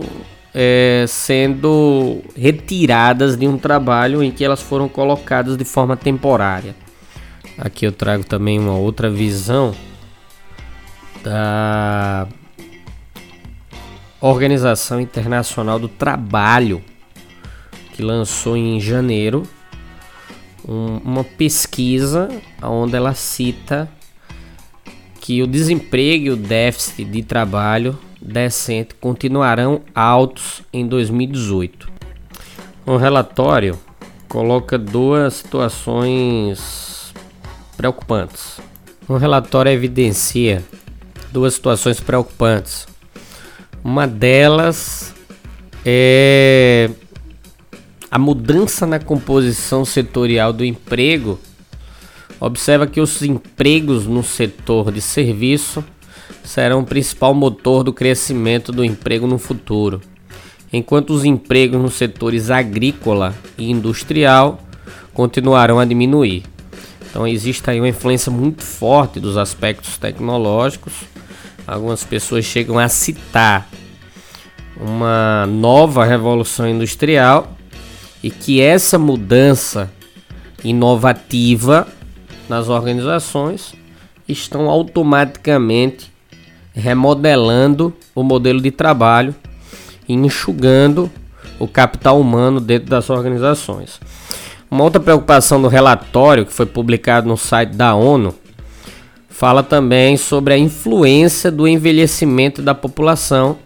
é, 0.53 1.05
sendo 1.07 2.21
retiradas 2.35 3.35
de 3.35 3.47
um 3.47 3.57
trabalho 3.57 4.23
em 4.23 4.31
que 4.31 4.43
elas 4.43 4.61
foram 4.61 4.87
colocadas 4.87 5.57
de 5.57 5.65
forma 5.65 5.97
temporária. 5.97 6.75
Aqui 7.57 7.85
eu 7.85 7.91
trago 7.91 8.23
também 8.23 8.59
uma 8.59 8.75
outra 8.75 9.09
visão 9.09 9.73
da 11.23 12.27
Organização 14.21 14.99
Internacional 14.99 15.79
do 15.79 15.87
Trabalho, 15.87 16.83
que 17.93 18.01
lançou 18.01 18.55
em 18.55 18.79
janeiro 18.79 19.43
um, 20.67 20.97
uma 21.03 21.23
pesquisa 21.23 22.29
onde 22.61 22.95
ela 22.95 23.13
cita 23.13 23.89
que 25.21 25.41
o 25.41 25.47
desemprego 25.47 26.25
e 26.25 26.29
o 26.29 26.35
déficit 26.35 27.05
de 27.05 27.23
trabalho 27.23 27.97
decente 28.21 28.95
continuarão 28.95 29.81
altos 29.93 30.61
em 30.73 30.87
2018. 30.87 31.89
O 32.85 32.97
relatório 32.97 33.79
coloca 34.27 34.77
duas 34.77 35.35
situações 35.35 37.13
preocupantes. 37.77 38.59
O 39.07 39.17
relatório 39.17 39.71
evidencia 39.71 40.63
duas 41.31 41.53
situações 41.53 41.99
preocupantes. 41.99 42.87
Uma 43.83 44.07
delas 44.07 45.13
é 45.85 46.89
a 48.15 48.17
mudança 48.17 48.87
na 48.87 48.97
composição 48.97 49.83
setorial 49.83 50.53
do 50.53 50.63
emprego, 50.63 51.37
observa 52.39 52.87
que 52.87 53.01
os 53.01 53.21
empregos 53.21 54.07
no 54.07 54.23
setor 54.23 54.89
de 54.89 55.01
serviço 55.01 55.83
serão 56.41 56.79
o 56.79 56.85
principal 56.85 57.33
motor 57.33 57.83
do 57.83 57.91
crescimento 57.91 58.71
do 58.71 58.85
emprego 58.85 59.27
no 59.27 59.37
futuro, 59.37 59.99
enquanto 60.71 61.09
os 61.09 61.25
empregos 61.25 61.81
nos 61.81 61.95
setores 61.95 62.49
agrícola 62.49 63.35
e 63.57 63.69
industrial 63.69 64.61
continuarão 65.13 65.77
a 65.77 65.83
diminuir. 65.83 66.43
Então 67.09 67.27
existe 67.27 67.69
aí 67.69 67.81
uma 67.81 67.89
influência 67.89 68.31
muito 68.31 68.63
forte 68.63 69.19
dos 69.19 69.35
aspectos 69.35 69.97
tecnológicos. 69.97 70.93
Algumas 71.67 72.05
pessoas 72.05 72.45
chegam 72.45 72.79
a 72.79 72.87
citar 72.87 73.67
uma 74.79 75.45
nova 75.47 76.05
revolução 76.05 76.65
industrial 76.69 77.54
e 78.25 78.31
que 78.31 78.59
essa 78.59 78.97
mudança 78.97 79.91
inovativa 80.63 81.87
nas 82.49 82.69
organizações 82.69 83.75
estão 84.27 84.67
automaticamente 84.67 86.11
remodelando 86.73 87.93
o 88.15 88.23
modelo 88.23 88.59
de 88.59 88.71
trabalho 88.71 89.35
e 90.09 90.15
enxugando 90.15 91.07
o 91.59 91.67
capital 91.67 92.19
humano 92.19 92.59
dentro 92.59 92.89
das 92.89 93.11
organizações. 93.11 93.99
Uma 94.71 94.85
outra 94.85 94.99
preocupação 94.99 95.61
do 95.61 95.67
relatório 95.67 96.47
que 96.47 96.51
foi 96.51 96.65
publicado 96.65 97.27
no 97.27 97.37
site 97.37 97.75
da 97.75 97.93
ONU 97.93 98.33
fala 99.29 99.61
também 99.61 100.17
sobre 100.17 100.55
a 100.55 100.57
influência 100.57 101.51
do 101.51 101.67
envelhecimento 101.67 102.63
da 102.63 102.73
população 102.73 103.59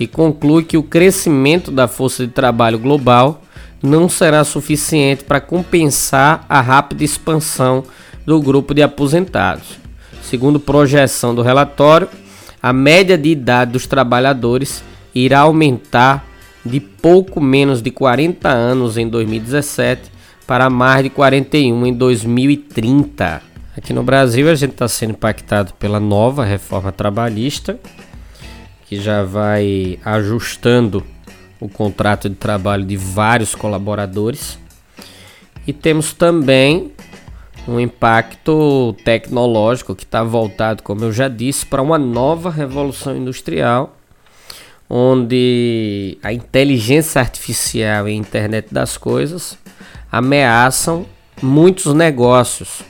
e 0.00 0.06
conclui 0.06 0.64
que 0.64 0.78
o 0.78 0.82
crescimento 0.82 1.70
da 1.70 1.86
força 1.86 2.26
de 2.26 2.32
trabalho 2.32 2.78
global 2.78 3.42
não 3.82 4.08
será 4.08 4.44
suficiente 4.44 5.24
para 5.24 5.40
compensar 5.40 6.44
a 6.48 6.60
rápida 6.60 7.04
expansão 7.04 7.84
do 8.26 8.40
grupo 8.40 8.74
de 8.74 8.82
aposentados. 8.82 9.78
Segundo 10.22 10.60
projeção 10.60 11.34
do 11.34 11.42
relatório, 11.42 12.08
a 12.62 12.72
média 12.72 13.16
de 13.16 13.30
idade 13.30 13.72
dos 13.72 13.86
trabalhadores 13.86 14.82
irá 15.14 15.40
aumentar 15.40 16.26
de 16.64 16.80
pouco 16.80 17.40
menos 17.40 17.80
de 17.80 17.90
40 17.90 18.48
anos 18.48 18.98
em 18.98 19.08
2017 19.08 20.10
para 20.46 20.68
mais 20.68 21.04
de 21.04 21.10
41 21.10 21.86
em 21.86 21.92
2030. 21.92 23.42
Aqui 23.76 23.92
no 23.92 24.02
Brasil, 24.02 24.50
a 24.50 24.54
gente 24.54 24.72
está 24.72 24.88
sendo 24.88 25.10
impactado 25.10 25.72
pela 25.74 26.00
nova 26.00 26.44
reforma 26.44 26.90
trabalhista, 26.90 27.78
que 28.86 29.00
já 29.00 29.22
vai 29.22 29.98
ajustando 30.04 31.04
o 31.60 31.68
contrato 31.68 32.28
de 32.28 32.36
trabalho 32.36 32.84
de 32.84 32.96
vários 32.96 33.54
colaboradores. 33.54 34.58
E 35.66 35.72
temos 35.72 36.12
também 36.12 36.92
um 37.66 37.78
impacto 37.78 38.96
tecnológico 39.04 39.94
que 39.94 40.04
está 40.04 40.24
voltado, 40.24 40.82
como 40.82 41.04
eu 41.04 41.12
já 41.12 41.28
disse, 41.28 41.66
para 41.66 41.82
uma 41.82 41.98
nova 41.98 42.50
revolução 42.50 43.16
industrial, 43.16 43.94
onde 44.88 46.16
a 46.22 46.32
inteligência 46.32 47.20
artificial 47.20 48.08
e 48.08 48.12
a 48.12 48.14
internet 48.14 48.72
das 48.72 48.96
coisas 48.96 49.58
ameaçam 50.10 51.04
muitos 51.42 51.92
negócios 51.92 52.80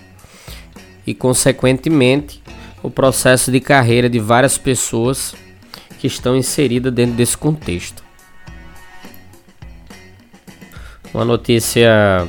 e, 1.04 1.12
consequentemente, 1.12 2.40
o 2.80 2.88
processo 2.88 3.50
de 3.50 3.58
carreira 3.60 4.08
de 4.08 4.20
várias 4.20 4.56
pessoas 4.56 5.34
que 5.98 6.06
estão 6.06 6.36
inseridas 6.36 6.92
dentro 6.92 7.16
desse 7.16 7.36
contexto. 7.36 8.07
Uma 11.18 11.24
notícia 11.24 12.28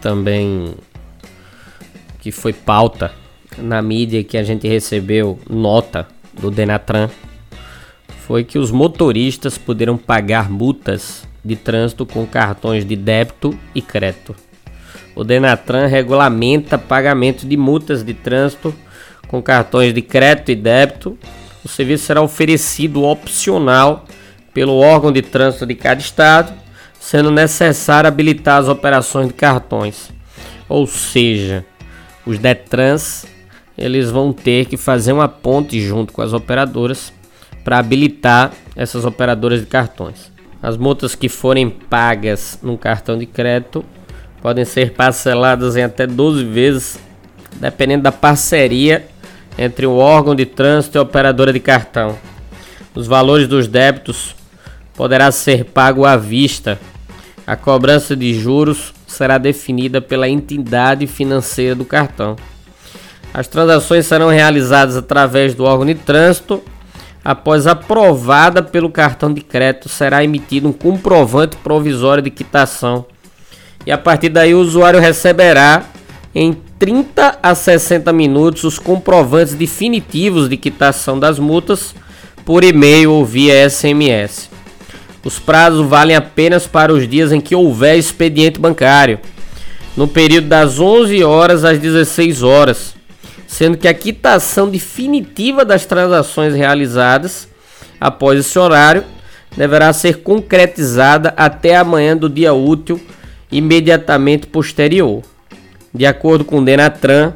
também 0.00 0.74
que 2.18 2.32
foi 2.32 2.52
pauta 2.52 3.12
na 3.56 3.80
mídia 3.80 4.24
que 4.24 4.36
a 4.36 4.42
gente 4.42 4.66
recebeu 4.66 5.38
nota 5.48 6.08
do 6.32 6.50
Denatran 6.50 7.08
foi 8.26 8.42
que 8.42 8.58
os 8.58 8.72
motoristas 8.72 9.56
poderão 9.56 9.96
pagar 9.96 10.50
multas 10.50 11.22
de 11.44 11.54
trânsito 11.54 12.04
com 12.04 12.26
cartões 12.26 12.84
de 12.84 12.96
débito 12.96 13.56
e 13.72 13.80
crédito. 13.80 14.34
O 15.14 15.22
Denatran 15.22 15.86
regulamenta 15.86 16.76
pagamento 16.76 17.46
de 17.46 17.56
multas 17.56 18.02
de 18.02 18.12
trânsito 18.12 18.74
com 19.28 19.40
cartões 19.40 19.94
de 19.94 20.02
crédito 20.02 20.50
e 20.50 20.56
débito. 20.56 21.16
O 21.64 21.68
serviço 21.68 22.06
será 22.06 22.20
oferecido 22.20 23.04
opcional 23.04 24.04
pelo 24.52 24.78
órgão 24.78 25.12
de 25.12 25.22
trânsito 25.22 25.64
de 25.64 25.76
cada 25.76 26.00
estado 26.00 26.63
sendo 27.04 27.30
necessário 27.30 28.08
habilitar 28.08 28.58
as 28.58 28.66
operações 28.66 29.28
de 29.28 29.34
cartões. 29.34 30.10
Ou 30.66 30.86
seja, 30.86 31.62
os 32.24 32.38
Detrans 32.38 33.26
eles 33.76 34.10
vão 34.10 34.32
ter 34.32 34.64
que 34.64 34.78
fazer 34.78 35.12
uma 35.12 35.28
ponte 35.28 35.78
junto 35.82 36.14
com 36.14 36.22
as 36.22 36.32
operadoras 36.32 37.12
para 37.62 37.78
habilitar 37.78 38.52
essas 38.74 39.04
operadoras 39.04 39.60
de 39.60 39.66
cartões. 39.66 40.32
As 40.62 40.78
multas 40.78 41.14
que 41.14 41.28
forem 41.28 41.68
pagas 41.68 42.58
no 42.62 42.78
cartão 42.78 43.18
de 43.18 43.26
crédito 43.26 43.84
podem 44.40 44.64
ser 44.64 44.94
parceladas 44.94 45.76
em 45.76 45.82
até 45.82 46.06
12 46.06 46.42
vezes, 46.42 46.98
dependendo 47.60 48.04
da 48.04 48.12
parceria 48.12 49.06
entre 49.58 49.84
o 49.84 49.96
órgão 49.96 50.34
de 50.34 50.46
trânsito 50.46 50.96
e 50.96 50.98
a 50.98 51.02
operadora 51.02 51.52
de 51.52 51.60
cartão. 51.60 52.16
Os 52.94 53.06
valores 53.06 53.46
dos 53.46 53.68
débitos 53.68 54.34
poderá 54.94 55.30
ser 55.30 55.66
pago 55.66 56.06
à 56.06 56.16
vista 56.16 56.78
a 57.46 57.56
cobrança 57.56 58.16
de 58.16 58.32
juros 58.34 58.94
será 59.06 59.36
definida 59.38 60.00
pela 60.00 60.28
entidade 60.28 61.06
financeira 61.06 61.74
do 61.74 61.84
cartão. 61.84 62.36
As 63.32 63.46
transações 63.46 64.06
serão 64.06 64.28
realizadas 64.28 64.96
através 64.96 65.54
do 65.54 65.64
órgão 65.64 65.86
de 65.86 65.94
trânsito. 65.94 66.62
Após 67.24 67.66
aprovada 67.66 68.62
pelo 68.62 68.90
cartão 68.90 69.32
de 69.32 69.40
crédito, 69.40 69.88
será 69.88 70.22
emitido 70.22 70.68
um 70.68 70.72
comprovante 70.72 71.56
provisório 71.56 72.22
de 72.22 72.30
quitação. 72.30 73.04
E 73.86 73.92
a 73.92 73.98
partir 73.98 74.28
daí, 74.28 74.54
o 74.54 74.60
usuário 74.60 75.00
receberá 75.00 75.84
em 76.34 76.56
30 76.78 77.38
a 77.42 77.54
60 77.54 78.12
minutos 78.12 78.64
os 78.64 78.78
comprovantes 78.78 79.54
definitivos 79.54 80.48
de 80.48 80.56
quitação 80.56 81.18
das 81.18 81.38
multas 81.38 81.94
por 82.44 82.62
e-mail 82.62 83.12
ou 83.12 83.24
via 83.24 83.68
SMS. 83.68 84.53
Os 85.24 85.38
prazos 85.38 85.88
valem 85.88 86.14
apenas 86.14 86.66
para 86.66 86.92
os 86.92 87.08
dias 87.08 87.32
em 87.32 87.40
que 87.40 87.54
houver 87.54 87.96
expediente 87.96 88.60
bancário, 88.60 89.18
no 89.96 90.06
período 90.06 90.48
das 90.48 90.78
11 90.78 91.24
horas 91.24 91.64
às 91.64 91.78
16 91.78 92.42
horas, 92.42 92.94
sendo 93.46 93.78
que 93.78 93.88
a 93.88 93.94
quitação 93.94 94.68
definitiva 94.68 95.64
das 95.64 95.86
transações 95.86 96.54
realizadas 96.54 97.48
após 97.98 98.38
esse 98.38 98.58
horário 98.58 99.02
deverá 99.56 99.92
ser 99.94 100.18
concretizada 100.18 101.32
até 101.36 101.76
amanhã 101.76 102.14
do 102.14 102.28
dia 102.28 102.52
útil 102.52 103.00
imediatamente 103.50 104.46
posterior. 104.46 105.22
De 105.94 106.04
acordo 106.04 106.44
com 106.44 106.58
o 106.58 106.64
Denatran, 106.64 107.32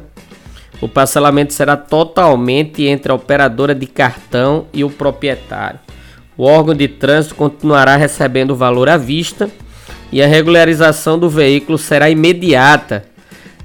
o 0.81 0.87
parcelamento 0.87 1.53
será 1.53 1.75
totalmente 1.75 2.85
entre 2.85 3.11
a 3.11 3.15
operadora 3.15 3.73
de 3.73 3.87
cartão 3.87 4.67
e 4.73 4.83
o 4.83 4.89
proprietário 4.89 5.79
o 6.39 6.43
órgão 6.43 6.73
de 6.73 6.87
trânsito 6.87 7.35
continuará 7.35 7.97
recebendo 7.97 8.51
o 8.51 8.55
valor 8.55 8.87
à 8.87 8.95
vista 8.95 9.51
e 10.09 10.23
a 10.23 10.25
regularização 10.25 11.19
do 11.19 11.29
veículo 11.29 11.77
será 11.77 12.09
imediata. 12.09 13.03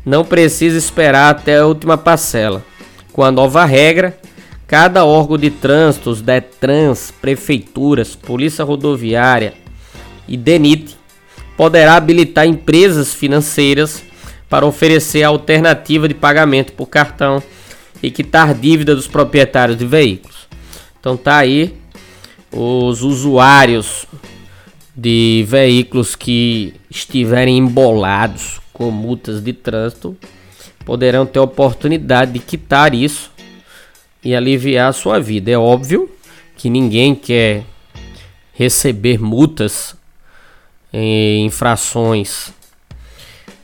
Não 0.04 0.24
precisa 0.24 0.76
esperar 0.76 1.30
até 1.30 1.58
a 1.58 1.66
última 1.66 1.96
parcela. 1.96 2.64
Com 3.12 3.22
a 3.22 3.30
nova 3.30 3.64
regra, 3.64 4.18
cada 4.66 5.04
órgão 5.04 5.38
de 5.38 5.50
trânsito, 5.50 6.10
os 6.10 6.20
DETRANS, 6.20 7.12
prefeituras, 7.12 8.16
Polícia 8.16 8.64
Rodoviária 8.64 9.54
e 10.26 10.36
DENIT, 10.36 10.96
poderá 11.56 11.94
habilitar 11.94 12.44
empresas 12.44 13.14
financeiras 13.14 14.02
para 14.50 14.66
oferecer 14.66 15.22
a 15.22 15.28
alternativa 15.28 16.08
de 16.08 16.14
pagamento 16.14 16.72
por 16.72 16.86
cartão 16.86 17.40
e 18.02 18.10
quitar 18.10 18.52
dívida 18.52 18.96
dos 18.96 19.06
proprietários 19.06 19.78
de 19.78 19.86
veículos. 19.86 20.48
Então 20.98 21.16
tá 21.16 21.36
aí 21.36 21.83
os 22.56 23.02
usuários 23.02 24.06
de 24.96 25.44
veículos 25.48 26.14
que 26.14 26.74
estiverem 26.88 27.58
embolados 27.58 28.60
com 28.72 28.90
multas 28.92 29.42
de 29.42 29.52
trânsito 29.52 30.16
poderão 30.84 31.26
ter 31.26 31.40
oportunidade 31.40 32.32
de 32.32 32.38
quitar 32.38 32.94
isso 32.94 33.32
e 34.22 34.34
aliviar 34.34 34.90
a 34.90 34.92
sua 34.92 35.18
vida. 35.18 35.50
É 35.50 35.58
óbvio 35.58 36.08
que 36.56 36.70
ninguém 36.70 37.14
quer 37.14 37.64
receber 38.52 39.20
multas 39.20 39.96
em 40.92 41.46
infrações 41.46 42.52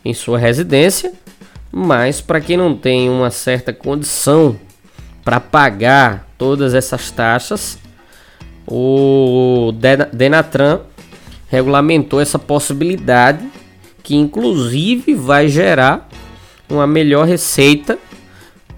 em 0.05 0.13
sua 0.13 0.39
residência, 0.39 1.13
mas 1.71 2.21
para 2.21 2.41
quem 2.41 2.57
não 2.57 2.75
tem 2.75 3.09
uma 3.09 3.31
certa 3.31 3.73
condição 3.73 4.59
para 5.23 5.39
pagar 5.39 6.29
todas 6.37 6.75
essas 6.75 7.11
taxas, 7.11 7.79
o 8.67 9.73
Denatran 10.13 10.81
regulamentou 11.49 12.21
essa 12.21 12.39
possibilidade 12.39 13.47
que 14.03 14.15
inclusive 14.15 15.15
vai 15.15 15.49
gerar 15.49 16.09
uma 16.69 16.87
melhor 16.87 17.27
receita 17.27 17.99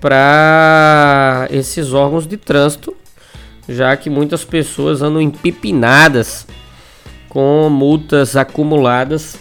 para 0.01 1.47
esses 1.51 1.93
órgãos 1.93 2.27
de 2.27 2.37
trânsito, 2.37 2.97
já 3.69 3.97
que 3.97 4.11
muitas 4.11 4.45
pessoas 4.45 5.01
andam 5.01 5.21
empipinadas 5.21 6.47
com 7.29 7.69
multas 7.71 8.35
acumuladas, 8.35 9.37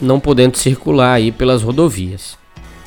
não 0.00 0.18
podendo 0.18 0.56
circular 0.56 1.12
aí 1.12 1.30
pelas 1.30 1.62
rodovias. 1.62 2.39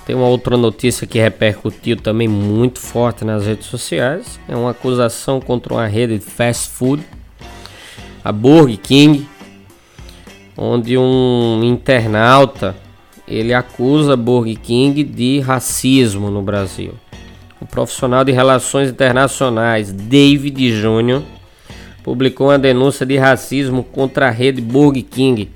Tem 0.06 0.16
uma 0.16 0.28
outra 0.28 0.58
notícia 0.58 1.08
que 1.08 1.18
repercutiu 1.18 1.96
também 1.96 2.28
muito 2.28 2.80
forte 2.80 3.24
nas 3.24 3.46
redes 3.46 3.68
sociais. 3.68 4.40
É 4.50 4.56
uma 4.56 4.72
acusação 4.72 5.40
contra 5.40 5.74
uma 5.74 5.88
rede 5.88 6.20
de 6.20 6.26
fast 6.26 6.70
food, 6.72 7.04
a 8.24 8.32
Burger 8.32 8.78
King, 8.80 9.28
onde 10.58 10.98
um 10.98 11.62
internauta 11.64 12.76
ele 13.26 13.54
acusa 13.54 14.18
Burger 14.18 14.60
King 14.60 15.04
de 15.04 15.40
racismo 15.40 16.30
no 16.30 16.42
Brasil. 16.42 16.94
O 17.62 17.66
profissional 17.66 18.26
de 18.26 18.34
relações 18.34 18.90
internacionais 18.90 19.92
David 19.94 20.82
Júnior 20.82 21.24
publicou 22.04 22.48
uma 22.48 22.60
denúncia 22.60 23.06
de 23.06 23.16
racismo 23.18 23.86
contra 23.86 24.28
a 24.28 24.32
rede 24.32 24.60
Burger 24.60 25.06
King, 25.06 25.50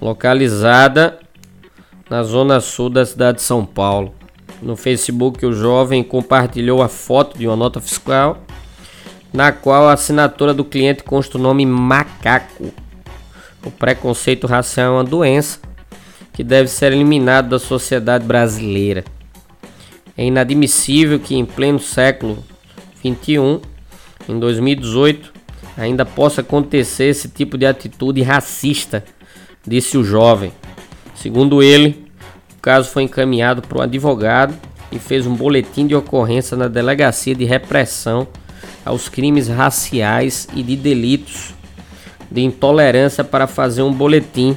localizada 0.00 1.18
na 2.08 2.22
zona 2.22 2.60
sul 2.60 2.88
da 2.88 3.04
cidade 3.04 3.38
de 3.38 3.44
São 3.44 3.64
Paulo. 3.64 4.14
No 4.62 4.76
Facebook, 4.76 5.44
o 5.44 5.52
jovem 5.52 6.02
compartilhou 6.02 6.82
a 6.82 6.88
foto 6.88 7.38
de 7.38 7.46
uma 7.46 7.56
nota 7.56 7.80
fiscal 7.80 8.42
na 9.32 9.52
qual 9.52 9.88
a 9.88 9.92
assinatura 9.92 10.54
do 10.54 10.64
cliente 10.64 11.02
consta 11.02 11.38
o 11.38 11.40
nome 11.40 11.64
macaco. 11.66 12.72
O 13.64 13.70
preconceito 13.70 14.46
racial 14.46 14.86
é 14.86 14.96
uma 14.96 15.04
doença 15.04 15.60
que 16.32 16.42
deve 16.42 16.68
ser 16.68 16.92
eliminado 16.92 17.48
da 17.50 17.58
sociedade 17.58 18.24
brasileira. 18.24 19.04
É 20.16 20.24
inadmissível 20.24 21.18
que 21.20 21.34
em 21.34 21.44
pleno 21.44 21.78
século 21.78 22.42
21, 23.02 23.60
em 24.28 24.38
2018, 24.38 25.32
ainda 25.76 26.04
possa 26.04 26.40
acontecer 26.40 27.04
esse 27.04 27.28
tipo 27.28 27.56
de 27.56 27.66
atitude 27.66 28.22
racista, 28.22 29.04
disse 29.66 29.96
o 29.96 30.04
jovem. 30.04 30.52
Segundo 31.20 31.62
ele, 31.62 32.06
o 32.56 32.60
caso 32.60 32.90
foi 32.90 33.02
encaminhado 33.02 33.60
para 33.62 33.78
um 33.78 33.82
advogado 33.82 34.54
e 34.92 34.98
fez 34.98 35.26
um 35.26 35.34
boletim 35.34 35.86
de 35.86 35.94
ocorrência 35.94 36.56
na 36.56 36.68
Delegacia 36.68 37.34
de 37.34 37.44
Repressão 37.44 38.28
aos 38.84 39.08
Crimes 39.08 39.48
Raciais 39.48 40.46
e 40.54 40.62
de 40.62 40.76
Delitos 40.76 41.52
de 42.30 42.42
Intolerância 42.42 43.24
para 43.24 43.46
fazer 43.46 43.82
um 43.82 43.92
boletim 43.92 44.56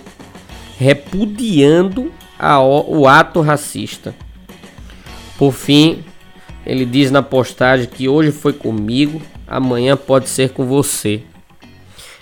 repudiando 0.78 2.12
a, 2.38 2.62
o 2.62 3.08
ato 3.08 3.41
racista. 3.41 4.13
Por 5.38 5.54
fim, 5.54 6.04
ele 6.65 6.86
diz 6.86 7.10
na 7.10 7.24
postagem 7.24 7.88
que 7.88 8.08
hoje 8.08 8.32
foi 8.32 8.54
comigo, 8.54 9.19
amanhã 9.47 9.97
pode 9.97 10.30
ser 10.30 10.52
com 10.52 10.65
você. 10.65 11.24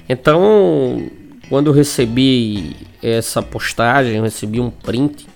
Então, 0.08 1.10
quando 1.50 1.68
eu 1.68 1.74
recebi 1.74 2.76
essa 3.02 3.42
postagem, 3.42 4.16
eu 4.16 4.24
recebi 4.24 4.60
um 4.60 4.70
print 4.70 5.28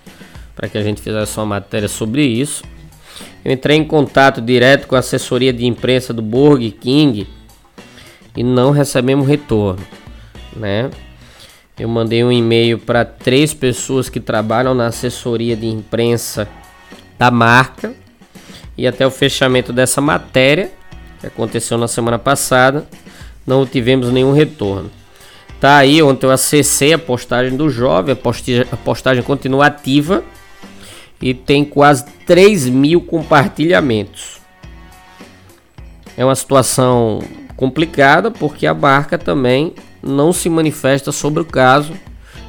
para 0.54 0.68
que 0.68 0.78
a 0.78 0.82
gente 0.82 1.02
fizesse 1.02 1.36
uma 1.36 1.46
matéria 1.46 1.88
sobre 1.88 2.24
isso. 2.24 2.62
Eu 3.44 3.52
entrei 3.52 3.76
em 3.76 3.84
contato 3.84 4.40
direto 4.40 4.86
com 4.86 4.94
a 4.94 5.00
assessoria 5.00 5.52
de 5.52 5.66
imprensa 5.66 6.14
do 6.14 6.22
Burger 6.22 6.72
King 6.72 7.26
e 8.36 8.42
não 8.42 8.70
recebemos 8.70 9.26
retorno, 9.26 9.84
né? 10.56 10.88
Eu 11.78 11.88
mandei 11.88 12.22
um 12.22 12.30
e-mail 12.30 12.78
para 12.78 13.04
três 13.04 13.52
pessoas 13.52 14.08
que 14.08 14.20
trabalham 14.20 14.74
na 14.74 14.86
assessoria 14.86 15.56
de 15.56 15.66
imprensa 15.66 16.48
da 17.18 17.32
marca 17.32 17.92
e 18.78 18.86
até 18.86 19.04
o 19.04 19.10
fechamento 19.10 19.72
dessa 19.72 20.00
matéria, 20.00 20.70
que 21.20 21.26
aconteceu 21.26 21.76
na 21.76 21.88
semana 21.88 22.18
passada, 22.18 22.86
não 23.44 23.66
tivemos 23.66 24.10
nenhum 24.12 24.32
retorno. 24.32 24.90
Tá 25.64 25.78
aí, 25.78 26.02
ontem 26.02 26.26
eu 26.26 26.30
acessei 26.30 26.92
a 26.92 26.98
postagem 26.98 27.56
do 27.56 27.70
jovem, 27.70 28.12
a 28.12 28.16
postagem, 28.16 28.66
a 28.70 28.76
postagem 28.76 29.22
continua 29.22 29.64
ativa 29.64 30.22
e 31.22 31.32
tem 31.32 31.64
quase 31.64 32.04
3 32.26 32.68
mil 32.68 33.00
compartilhamentos. 33.00 34.42
É 36.18 36.22
uma 36.22 36.34
situação 36.34 37.22
complicada 37.56 38.30
porque 38.30 38.66
a 38.66 38.74
marca 38.74 39.16
também 39.16 39.72
não 40.02 40.34
se 40.34 40.50
manifesta 40.50 41.10
sobre 41.10 41.40
o 41.40 41.46
caso 41.46 41.94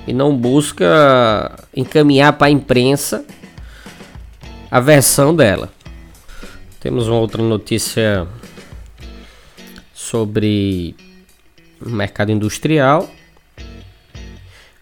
e 0.05 0.11
não 0.11 0.35
busca 0.35 1.57
encaminhar 1.73 2.33
para 2.33 2.47
a 2.47 2.51
imprensa 2.51 3.23
a 4.69 4.81
versão 4.81 5.33
dela. 5.33 5.71
Temos 6.81 7.07
uma 7.07 7.21
outra 7.21 7.41
notícia 7.41 8.27
sobre 9.93 10.97
o 11.81 11.89
mercado 11.89 12.31
industrial. 12.31 13.09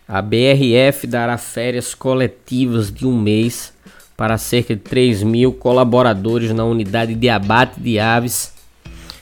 A 0.08 0.22
BRF 0.22 1.08
dará 1.08 1.38
férias 1.38 1.96
coletivas 1.96 2.92
de 2.92 3.06
um 3.06 3.18
mês 3.18 3.74
para 4.18 4.38
cerca 4.38 4.76
de 4.76 4.82
3 4.82 5.24
mil 5.24 5.54
colaboradores 5.54 6.52
na 6.52 6.64
unidade 6.64 7.16
de 7.16 7.30
abate 7.30 7.80
de 7.80 8.00
aves 8.00 8.54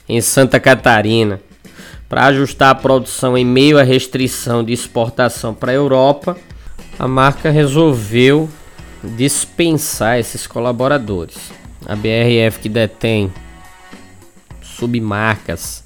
em 0.08 0.20
Santa 0.20 0.60
Catarina. 0.60 1.40
Para 2.08 2.26
ajustar 2.26 2.70
a 2.70 2.74
produção 2.74 3.38
em 3.38 3.44
meio 3.44 3.78
à 3.78 3.82
restrição 3.82 4.62
de 4.62 4.72
exportação 4.72 5.54
para 5.54 5.72
a 5.72 5.74
Europa, 5.74 6.36
a 6.98 7.08
marca 7.08 7.50
resolveu 7.50 8.50
dispensar 9.16 10.18
esses 10.18 10.46
colaboradores. 10.46 11.36
A 11.86 11.96
BRF 11.96 12.60
que 12.60 12.68
detém 12.68 13.32
submarcas 14.60 15.82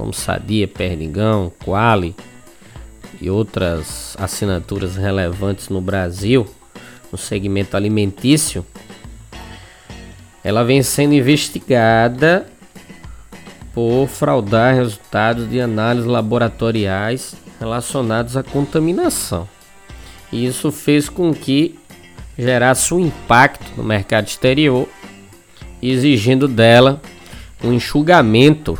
como 0.00 0.14
Sadia, 0.14 0.66
Pernigão, 0.66 1.52
Quali 1.62 2.16
e 3.20 3.28
outras 3.28 4.16
assinaturas 4.18 4.96
relevantes 4.96 5.68
no 5.68 5.78
Brasil 5.78 6.46
no 7.12 7.18
segmento 7.18 7.76
alimentício, 7.76 8.64
ela 10.42 10.64
vem 10.64 10.82
sendo 10.82 11.12
investigada 11.12 12.46
por 13.74 14.06
fraudar 14.08 14.74
resultados 14.74 15.50
de 15.50 15.60
análises 15.60 16.08
laboratoriais 16.08 17.34
relacionados 17.58 18.38
à 18.38 18.42
contaminação. 18.42 19.46
E 20.32 20.46
isso 20.46 20.72
fez 20.72 21.10
com 21.10 21.34
que 21.34 21.78
gerasse 22.38 22.94
um 22.94 23.00
impacto 23.00 23.70
no 23.76 23.84
mercado 23.84 24.28
exterior, 24.28 24.88
exigindo 25.82 26.48
dela 26.48 27.02
um 27.62 27.70
enxugamento 27.70 28.78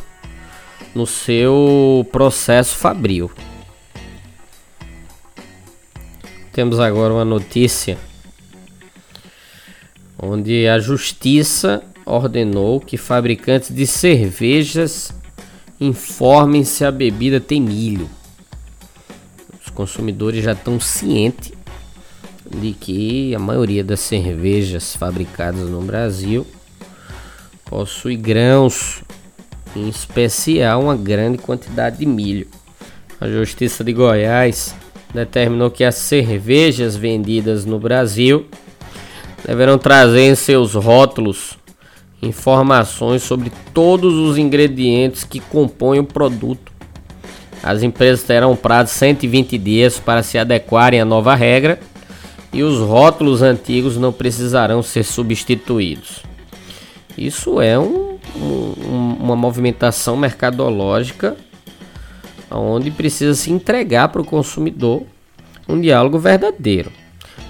no 0.94 1.06
seu 1.06 2.06
processo 2.10 2.76
fabril. 2.76 3.30
Temos 6.52 6.80
agora 6.80 7.14
uma 7.14 7.24
notícia 7.24 7.96
onde 10.22 10.68
a 10.68 10.78
justiça 10.78 11.82
ordenou 12.04 12.80
que 12.80 12.96
fabricantes 12.96 13.74
de 13.74 13.86
cervejas 13.86 15.12
informem 15.80 16.64
se 16.64 16.84
a 16.84 16.90
bebida 16.90 17.40
tem 17.40 17.60
milho. 17.60 18.10
Os 19.62 19.70
consumidores 19.70 20.44
já 20.44 20.52
estão 20.52 20.78
cientes 20.78 21.52
de 22.50 22.72
que 22.72 23.34
a 23.34 23.38
maioria 23.38 23.84
das 23.84 24.00
cervejas 24.00 24.94
fabricadas 24.96 25.68
no 25.70 25.80
Brasil 25.80 26.46
possui 27.64 28.16
grãos, 28.16 29.02
em 29.74 29.88
especial 29.88 30.82
uma 30.82 30.96
grande 30.96 31.38
quantidade 31.38 31.98
de 31.98 32.06
milho. 32.06 32.46
A 33.20 33.28
Justiça 33.28 33.84
de 33.84 33.92
Goiás 33.92 34.74
determinou 35.12 35.70
que 35.70 35.84
as 35.84 35.96
cervejas 35.96 36.96
vendidas 36.96 37.64
no 37.64 37.78
Brasil 37.78 38.46
deverão 39.46 39.78
trazer 39.78 40.22
em 40.22 40.34
seus 40.34 40.74
rótulos 40.74 41.58
informações 42.22 43.22
sobre 43.22 43.50
todos 43.72 44.14
os 44.14 44.36
ingredientes 44.36 45.24
que 45.24 45.40
compõem 45.40 46.00
o 46.00 46.04
produto. 46.04 46.72
As 47.62 47.82
empresas 47.82 48.22
terão 48.22 48.56
prazo 48.56 48.92
de 48.92 48.98
120 48.98 49.58
dias 49.58 49.98
para 49.98 50.22
se 50.22 50.38
adequarem 50.38 51.00
à 51.00 51.04
nova 51.04 51.34
regra 51.34 51.78
e 52.52 52.62
os 52.62 52.78
rótulos 52.78 53.42
antigos 53.42 53.96
não 53.96 54.12
precisarão 54.12 54.82
ser 54.82 55.04
substituídos. 55.04 56.22
Isso 57.16 57.60
é 57.60 57.78
um, 57.78 58.09
um, 58.36 59.16
uma 59.20 59.36
movimentação 59.36 60.16
mercadológica 60.16 61.36
onde 62.50 62.90
precisa 62.90 63.34
se 63.34 63.52
entregar 63.52 64.08
para 64.08 64.20
o 64.20 64.24
consumidor 64.24 65.04
um 65.68 65.80
diálogo 65.80 66.18
verdadeiro. 66.18 66.90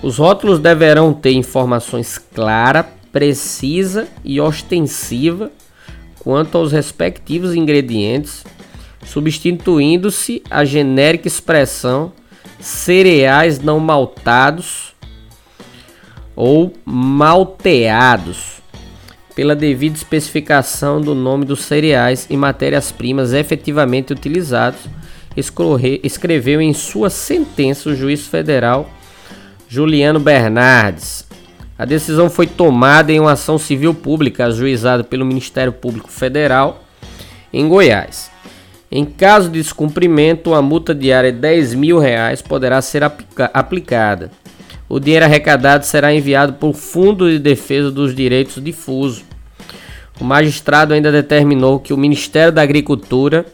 Os 0.03 0.19
rótulos 0.19 0.59
deverão 0.59 1.13
ter 1.13 1.33
informações 1.33 2.19
clara, 2.19 2.83
precisa 3.11 4.09
e 4.25 4.41
ostensiva 4.41 5.51
quanto 6.21 6.59
aos 6.59 6.71
respectivos 6.71 7.55
ingredientes, 7.55 8.45
substituindo-se 9.05 10.43
a 10.51 10.65
genérica 10.65 11.27
expressão 11.27 12.13
cereais 12.59 13.59
não 13.59 13.81
maltados 13.81 14.95
ou 16.37 16.73
malteados 16.85 18.60
pela 19.41 19.57
devida 19.57 19.97
especificação 19.97 21.01
do 21.01 21.15
nome 21.15 21.47
dos 21.47 21.63
cereais 21.63 22.27
e 22.29 22.37
matérias-primas 22.37 23.33
efetivamente 23.33 24.13
utilizados, 24.13 24.81
escreveu 26.03 26.61
em 26.61 26.75
sua 26.75 27.09
sentença 27.09 27.89
o 27.89 27.97
juiz 27.97 28.27
federal 28.27 28.91
Juliano 29.67 30.21
Bernardes. 30.21 31.27
A 31.79 31.87
decisão 31.87 32.29
foi 32.29 32.47
tomada 32.47 33.13
em 33.13 33.19
uma 33.19 33.33
ação 33.33 33.57
civil 33.57 33.95
pública 33.95 34.45
ajuizada 34.45 35.03
pelo 35.03 35.25
Ministério 35.25 35.73
Público 35.73 36.11
Federal 36.11 36.85
em 37.51 37.67
Goiás. 37.67 38.31
Em 38.93 39.07
caso 39.07 39.49
de 39.49 39.63
descumprimento, 39.63 40.51
uma 40.51 40.61
multa 40.61 40.95
diária 40.95 41.33
de 41.33 41.39
10 41.39 41.73
mil 41.77 41.99
reais 41.99 42.43
poderá 42.43 42.83
ser 42.83 43.03
aplicada. 43.55 44.31
O 44.87 45.01
dinheiro 45.01 45.25
arrecadado 45.25 45.87
será 45.87 46.13
enviado 46.13 46.53
para 46.53 46.69
o 46.69 46.75
Fundo 46.75 47.31
de 47.31 47.39
Defesa 47.39 47.91
dos 47.91 48.15
Direitos 48.15 48.63
Difusos. 48.63 49.30
O 50.21 50.25
magistrado 50.25 50.93
ainda 50.93 51.11
determinou 51.11 51.81
que 51.81 51.93
o 51.93 51.97
Ministério 51.97 52.53
da 52.53 52.63
Agricultura 52.63 53.47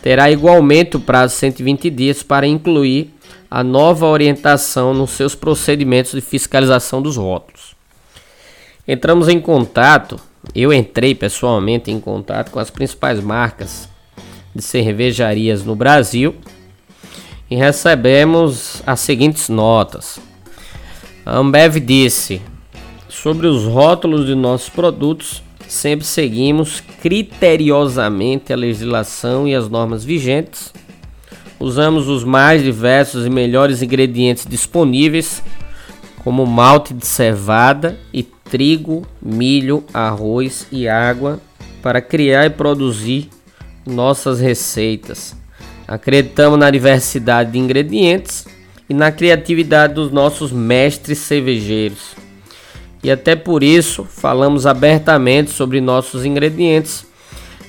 terá 0.00 0.30
igualmente 0.30 0.96
o 0.96 1.00
prazo 1.00 1.34
de 1.34 1.40
120 1.40 1.90
dias 1.90 2.22
para 2.22 2.46
incluir 2.46 3.12
a 3.50 3.62
nova 3.62 4.06
orientação 4.06 4.94
nos 4.94 5.10
seus 5.10 5.34
procedimentos 5.34 6.12
de 6.12 6.20
fiscalização 6.20 7.02
dos 7.02 7.16
rótulos. 7.16 7.74
Entramos 8.86 9.28
em 9.28 9.40
contato 9.40 10.20
eu 10.54 10.72
entrei 10.72 11.14
pessoalmente 11.14 11.90
em 11.90 12.00
contato 12.00 12.50
com 12.50 12.58
as 12.58 12.68
principais 12.68 13.20
marcas 13.20 13.88
de 14.54 14.60
cervejarias 14.60 15.64
no 15.64 15.76
Brasil 15.76 16.34
e 17.48 17.54
recebemos 17.54 18.82
as 18.84 19.00
seguintes 19.00 19.48
notas. 19.48 20.18
A 21.24 21.38
Ambev 21.38 21.78
disse: 21.78 22.42
sobre 23.08 23.46
os 23.46 23.64
rótulos 23.64 24.26
de 24.26 24.34
nossos 24.34 24.68
produtos, 24.68 25.42
sempre 25.72 26.04
seguimos 26.04 26.82
criteriosamente 27.00 28.52
a 28.52 28.56
legislação 28.56 29.48
e 29.48 29.54
as 29.54 29.70
normas 29.70 30.04
vigentes. 30.04 30.70
Usamos 31.58 32.08
os 32.08 32.24
mais 32.24 32.62
diversos 32.62 33.24
e 33.24 33.30
melhores 33.30 33.80
ingredientes 33.80 34.46
disponíveis, 34.46 35.42
como 36.22 36.44
malte 36.44 36.92
de 36.92 37.06
cevada 37.06 37.98
e 38.12 38.22
trigo, 38.22 39.06
milho, 39.20 39.82
arroz 39.94 40.66
e 40.70 40.86
água, 40.86 41.40
para 41.82 42.02
criar 42.02 42.44
e 42.44 42.50
produzir 42.50 43.30
nossas 43.86 44.40
receitas. 44.40 45.34
Acreditamos 45.88 46.58
na 46.58 46.70
diversidade 46.70 47.52
de 47.52 47.58
ingredientes 47.58 48.46
e 48.90 48.92
na 48.94 49.10
criatividade 49.10 49.94
dos 49.94 50.12
nossos 50.12 50.52
mestres 50.52 51.18
cervejeiros. 51.18 52.14
E 53.02 53.10
até 53.10 53.34
por 53.34 53.62
isso 53.62 54.04
falamos 54.04 54.66
abertamente 54.66 55.50
sobre 55.50 55.80
nossos 55.80 56.24
ingredientes 56.24 57.04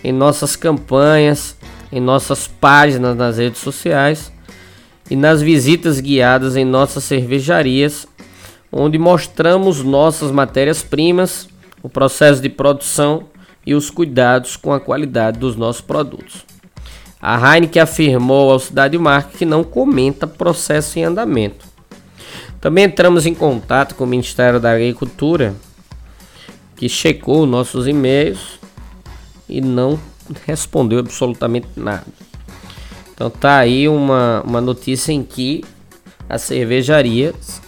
em 0.03 0.11
nossas 0.11 0.55
campanhas, 0.55 1.55
em 1.91 1.99
nossas 1.99 2.47
páginas 2.47 3.15
nas 3.15 3.37
redes 3.37 3.61
sociais 3.61 4.31
e 5.09 5.15
nas 5.15 5.41
visitas 5.41 5.99
guiadas 5.99 6.55
em 6.55 6.65
nossas 6.65 7.03
cervejarias, 7.03 8.07
onde 8.71 8.97
mostramos 8.97 9.83
nossas 9.83 10.31
matérias-primas, 10.31 11.47
o 11.81 11.89
processo 11.89 12.41
de 12.41 12.49
produção 12.49 13.25
e 13.65 13.73
os 13.73 13.89
cuidados 13.89 14.57
com 14.57 14.73
a 14.73 14.79
qualidade 14.79 15.39
dos 15.39 15.55
nossos 15.55 15.81
produtos. 15.81 16.45
A 17.21 17.55
Heineken 17.55 17.81
afirmou 17.81 18.51
ao 18.51 18.59
Cidade 18.59 18.97
Marca 18.97 19.37
que 19.37 19.45
não 19.45 19.63
comenta 19.63 20.27
processo 20.27 20.99
em 20.99 21.05
andamento. 21.05 21.72
Também 22.63 22.85
entramos 22.85 23.25
em 23.25 23.35
contato 23.35 23.93
com 23.93 24.05
o 24.05 24.07
Ministério 24.07 24.57
da 24.57 24.71
Agricultura, 24.71 25.53
que 26.77 26.87
checou 26.87 27.45
nossos 27.45 27.89
e-mails 27.89 28.57
e 29.49 29.59
não 29.59 29.99
respondeu 30.47 30.99
absolutamente 30.99 31.67
nada. 31.75 32.05
Então 33.13 33.29
tá 33.29 33.57
aí 33.57 33.89
uma, 33.89 34.41
uma 34.47 34.61
notícia 34.61 35.11
em 35.11 35.23
que 35.23 35.61
as 36.29 36.43
cervejarias 36.43 37.61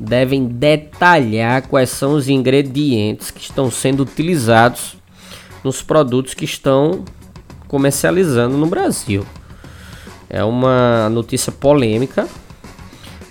devem 0.00 0.48
detalhar 0.48 1.68
quais 1.68 1.90
são 1.90 2.14
os 2.14 2.28
ingredientes 2.28 3.30
que 3.30 3.42
estão 3.42 3.70
sendo 3.70 4.02
utilizados 4.02 4.96
nos 5.62 5.80
produtos 5.80 6.34
que 6.34 6.44
estão 6.44 7.04
comercializando 7.68 8.56
no 8.56 8.66
Brasil. 8.66 9.24
É 10.28 10.42
uma 10.42 11.08
notícia 11.08 11.52
polêmica, 11.52 12.28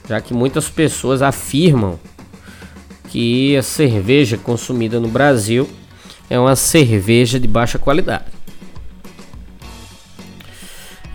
já 0.10 0.19
que 0.19 0.34
muitas 0.34 0.67
pessoas 0.67 1.22
afirmam 1.22 2.00
que 3.10 3.56
a 3.56 3.62
cerveja 3.62 4.39
consumida 4.39 5.00
no 5.00 5.08
Brasil 5.08 5.69
é 6.28 6.39
uma 6.39 6.56
cerveja 6.56 7.39
de 7.39 7.48
baixa 7.48 7.78
qualidade. 7.78 8.26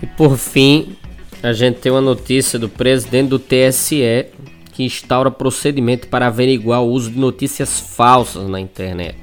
E 0.01 0.07
por 0.07 0.39
fim, 0.39 0.97
a 1.43 1.53
gente 1.53 1.81
tem 1.81 1.91
uma 1.91 2.01
notícia 2.01 2.57
do 2.57 2.69
presidente 2.69 3.31
do 3.31 3.39
TSE 3.41 4.27
que 4.73 4.85
instaura 4.85 5.29
procedimento 5.29 6.07
para 6.07 6.29
averiguar 6.29 6.81
o 6.81 6.89
uso 6.89 7.11
de 7.11 7.19
notícias 7.19 7.81
falsas 7.81 8.49
na 8.49 8.61
internet 8.61 9.19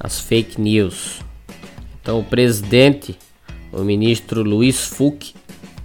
as 0.00 0.18
fake 0.18 0.60
news. 0.60 1.20
Então, 2.00 2.18
o 2.18 2.24
presidente, 2.24 3.16
o 3.70 3.82
ministro 3.82 4.42
Luiz 4.42 4.84
Fux, 4.84 5.32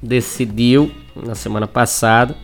decidiu 0.01 0.91
na 1.15 1.35
semana 1.35 1.67
passada 1.67 2.35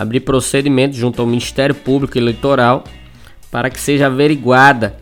abrir 0.00 0.20
procedimento 0.20 0.96
junto 0.96 1.20
ao 1.20 1.26
Ministério 1.26 1.74
Público 1.74 2.16
Eleitoral 2.16 2.84
para 3.50 3.68
que 3.68 3.78
seja 3.78 4.06
averiguada 4.06 4.96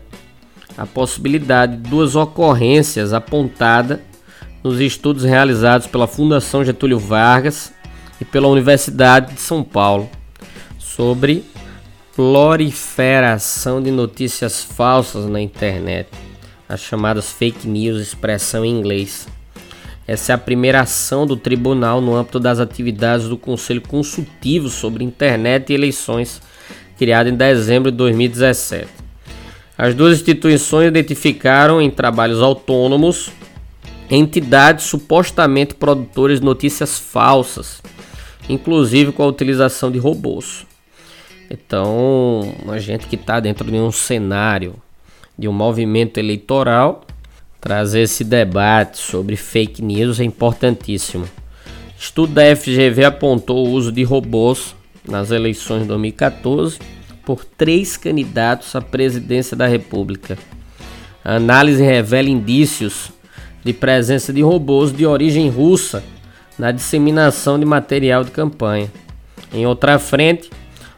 a 0.77 0.85
possibilidade 0.85 1.77
de 1.77 1.89
duas 1.89 2.17
ocorrências 2.17 3.13
apontadas 3.13 3.99
nos 4.61 4.81
estudos 4.81 5.23
realizados 5.23 5.87
pela 5.87 6.05
Fundação 6.05 6.65
Getúlio 6.65 6.99
Vargas 6.99 7.73
e 8.19 8.25
pela 8.25 8.49
Universidade 8.49 9.33
de 9.35 9.39
São 9.39 9.63
Paulo 9.63 10.09
sobre 10.77 11.45
proliferação 12.13 13.81
de 13.81 13.91
notícias 13.91 14.61
falsas 14.61 15.25
na 15.27 15.39
internet, 15.39 16.09
as 16.67 16.81
chamadas 16.81 17.31
fake 17.31 17.65
news, 17.65 18.01
expressão 18.01 18.65
em 18.65 18.77
inglês. 18.77 19.25
Essa 20.09 20.31
é 20.31 20.35
a 20.35 20.39
primeira 20.39 20.81
ação 20.81 21.23
do 21.23 21.37
tribunal 21.37 22.01
no 22.01 22.15
âmbito 22.15 22.39
das 22.39 22.59
atividades 22.59 23.27
do 23.27 23.37
Conselho 23.37 23.79
Consultivo 23.79 24.67
sobre 24.67 25.03
Internet 25.03 25.69
e 25.69 25.75
Eleições, 25.75 26.41
criado 26.97 27.29
em 27.29 27.35
dezembro 27.35 27.91
de 27.91 27.97
2017. 27.97 28.87
As 29.77 29.93
duas 29.93 30.17
instituições 30.17 30.87
identificaram 30.87 31.79
em 31.79 31.91
trabalhos 31.91 32.41
autônomos 32.41 33.29
entidades 34.09 34.85
supostamente 34.85 35.75
produtoras 35.75 36.39
de 36.39 36.45
notícias 36.47 36.97
falsas, 36.97 37.79
inclusive 38.49 39.11
com 39.11 39.21
a 39.21 39.27
utilização 39.27 39.91
de 39.91 39.99
robôs. 39.99 40.65
Então, 41.51 42.55
a 42.67 42.79
gente 42.79 43.05
que 43.05 43.15
está 43.15 43.39
dentro 43.39 43.69
de 43.69 43.77
um 43.77 43.91
cenário 43.91 44.73
de 45.37 45.47
um 45.47 45.53
movimento 45.53 46.17
eleitoral, 46.17 47.05
trazer 47.59 48.01
esse 48.01 48.23
debate 48.23 48.97
sobre 48.97 49.35
fake 49.35 49.81
news 49.81 50.19
é 50.19 50.23
importantíssimo. 50.23 51.27
Estudo 51.97 52.33
da 52.33 52.55
FGV 52.55 53.03
apontou 53.03 53.67
o 53.67 53.71
uso 53.71 53.91
de 53.91 54.03
robôs 54.03 54.75
nas 55.07 55.31
eleições 55.31 55.81
de 55.81 55.87
2014 55.89 56.79
por 57.25 57.43
três 57.43 57.97
candidatos 57.97 58.75
à 58.75 58.81
presidência 58.81 59.55
da 59.55 59.67
República. 59.67 60.37
A 61.23 61.35
análise 61.35 61.83
revela 61.83 62.29
indícios 62.29 63.11
de 63.63 63.73
presença 63.73 64.31
de 64.31 64.41
robôs 64.41 64.93
de 64.93 65.05
origem 65.05 65.49
russa 65.49 66.03
na 66.57 66.71
disseminação 66.71 67.59
de 67.59 67.65
material 67.65 68.23
de 68.23 68.31
campanha. 68.31 68.91
Em 69.53 69.65
outra 69.65 69.99
frente, 69.99 70.49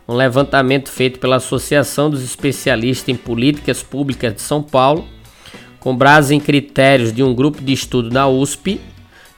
um 0.07 0.13
levantamento 0.13 0.89
feito 0.89 1.19
pela 1.19 1.37
Associação 1.37 2.09
dos 2.09 2.23
Especialistas 2.23 3.09
em 3.09 3.15
Políticas 3.15 3.81
Públicas 3.81 4.35
de 4.35 4.41
São 4.41 4.61
Paulo, 4.61 5.07
com 5.81 5.97
base 5.97 6.33
em 6.33 6.39
critérios 6.39 7.11
de 7.11 7.23
um 7.23 7.33
grupo 7.33 7.61
de 7.61 7.73
estudo 7.73 8.09
da 8.09 8.27
USP, 8.27 8.79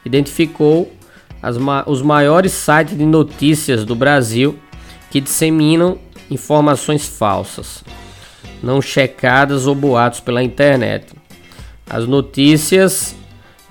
identificou 0.06 0.94
as, 1.42 1.56
os 1.88 2.02
maiores 2.02 2.52
sites 2.52 2.98
de 2.98 3.06
notícias 3.06 3.86
do 3.86 3.96
Brasil 3.96 4.60
que 5.10 5.22
disseminam 5.22 5.98
informações 6.30 7.08
falsas, 7.08 7.84
não 8.62 8.82
checadas 8.82 9.66
ou 9.66 9.74
boatos 9.74 10.20
pela 10.20 10.44
internet. 10.44 11.14
As 11.90 12.06
notícias 12.06 13.16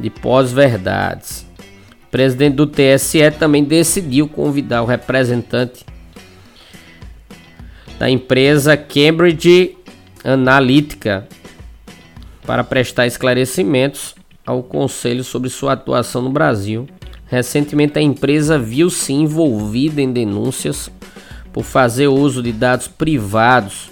de 0.01 0.09
pós-verdades. 0.09 1.47
O 2.07 2.11
presidente 2.11 2.55
do 2.55 2.67
TSE 2.67 3.31
também 3.39 3.65
decidiu 3.65 4.29
convidar 4.29 4.83
o 4.83 4.87
representante 4.87 5.85
da 7.99 8.09
empresa 8.09 8.77
Cambridge 8.77 9.77
Analytica 10.25 11.29
para 12.47 12.65
prestar 12.65 13.07
esclarecimentos 13.07 14.15
ao 14.45 14.63
Conselho 14.63 15.25
sobre 15.25 15.49
sua 15.49 15.73
atuação 15.73 16.23
no 16.23 16.31
Brasil. 16.31 16.89
Recentemente, 17.27 17.99
a 17.99 18.03
empresa 18.03 18.59
viu-se 18.59 19.13
envolvida 19.13 20.03
em 20.03 20.13
denúncias 20.13 20.91
por 21.53 21.65
fazer 21.65 22.09
uso 22.09 22.43
de 22.43 22.53
dados 22.53 22.89
privados 22.89 23.91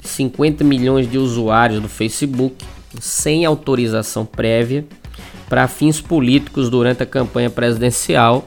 de 0.00 0.08
50 0.08 0.64
milhões 0.64 1.10
de 1.10 1.18
usuários 1.18 1.80
do 1.80 1.88
Facebook 1.88 2.56
sem 3.00 3.44
autorização 3.44 4.26
prévia 4.26 4.84
para 5.48 5.68
fins 5.68 6.00
políticos 6.00 6.68
durante 6.68 7.02
a 7.02 7.06
campanha 7.06 7.50
presidencial 7.50 8.46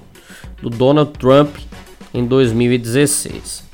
do 0.62 0.70
Donald 0.70 1.12
Trump 1.18 1.56
em 2.14 2.26
2016. 2.26 3.65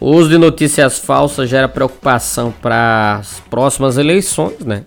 O 0.00 0.12
uso 0.12 0.30
de 0.30 0.38
notícias 0.38 0.98
falsas 0.98 1.50
gera 1.50 1.68
preocupação 1.68 2.50
para 2.50 3.16
as 3.16 3.38
próximas 3.50 3.98
eleições, 3.98 4.60
né? 4.60 4.84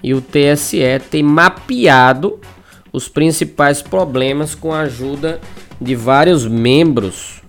E 0.00 0.14
o 0.14 0.20
TSE 0.20 0.78
tem 1.10 1.24
mapeado 1.24 2.38
os 2.92 3.08
principais 3.08 3.82
problemas 3.82 4.54
com 4.54 4.72
a 4.72 4.82
ajuda 4.82 5.40
de 5.80 5.96
vários 5.96 6.46
membros 6.46 7.42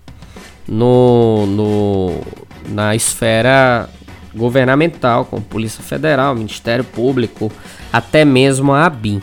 no, 0.68 1.46
no, 1.46 2.22
na 2.70 2.96
esfera 2.96 3.88
governamental, 4.34 5.26
como 5.26 5.44
Polícia 5.44 5.84
Federal, 5.84 6.34
Ministério 6.34 6.84
Público, 6.84 7.52
até 7.94 8.26
mesmo 8.26 8.74
a 8.74 8.86
ABIN. 8.86 9.22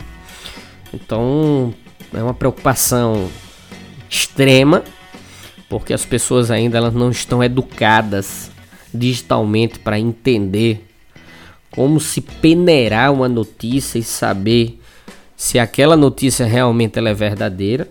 Então 0.93 1.73
é 2.13 2.23
uma 2.23 2.33
preocupação 2.33 3.29
extrema 4.09 4.83
porque 5.73 5.91
as 5.91 6.05
pessoas 6.05 6.51
ainda 6.51 6.77
elas 6.77 6.93
não 6.93 7.09
estão 7.09 7.43
educadas 7.43 8.51
digitalmente 8.93 9.79
para 9.79 9.97
entender 9.97 10.85
como 11.71 11.99
se 11.99 12.21
peneirar 12.21 13.11
uma 13.11 13.27
notícia 13.27 13.97
e 13.97 14.03
saber 14.03 14.79
se 15.35 15.57
aquela 15.57 15.97
notícia 15.97 16.45
realmente 16.45 16.99
ela 16.99 17.09
é 17.09 17.13
verdadeira 17.15 17.89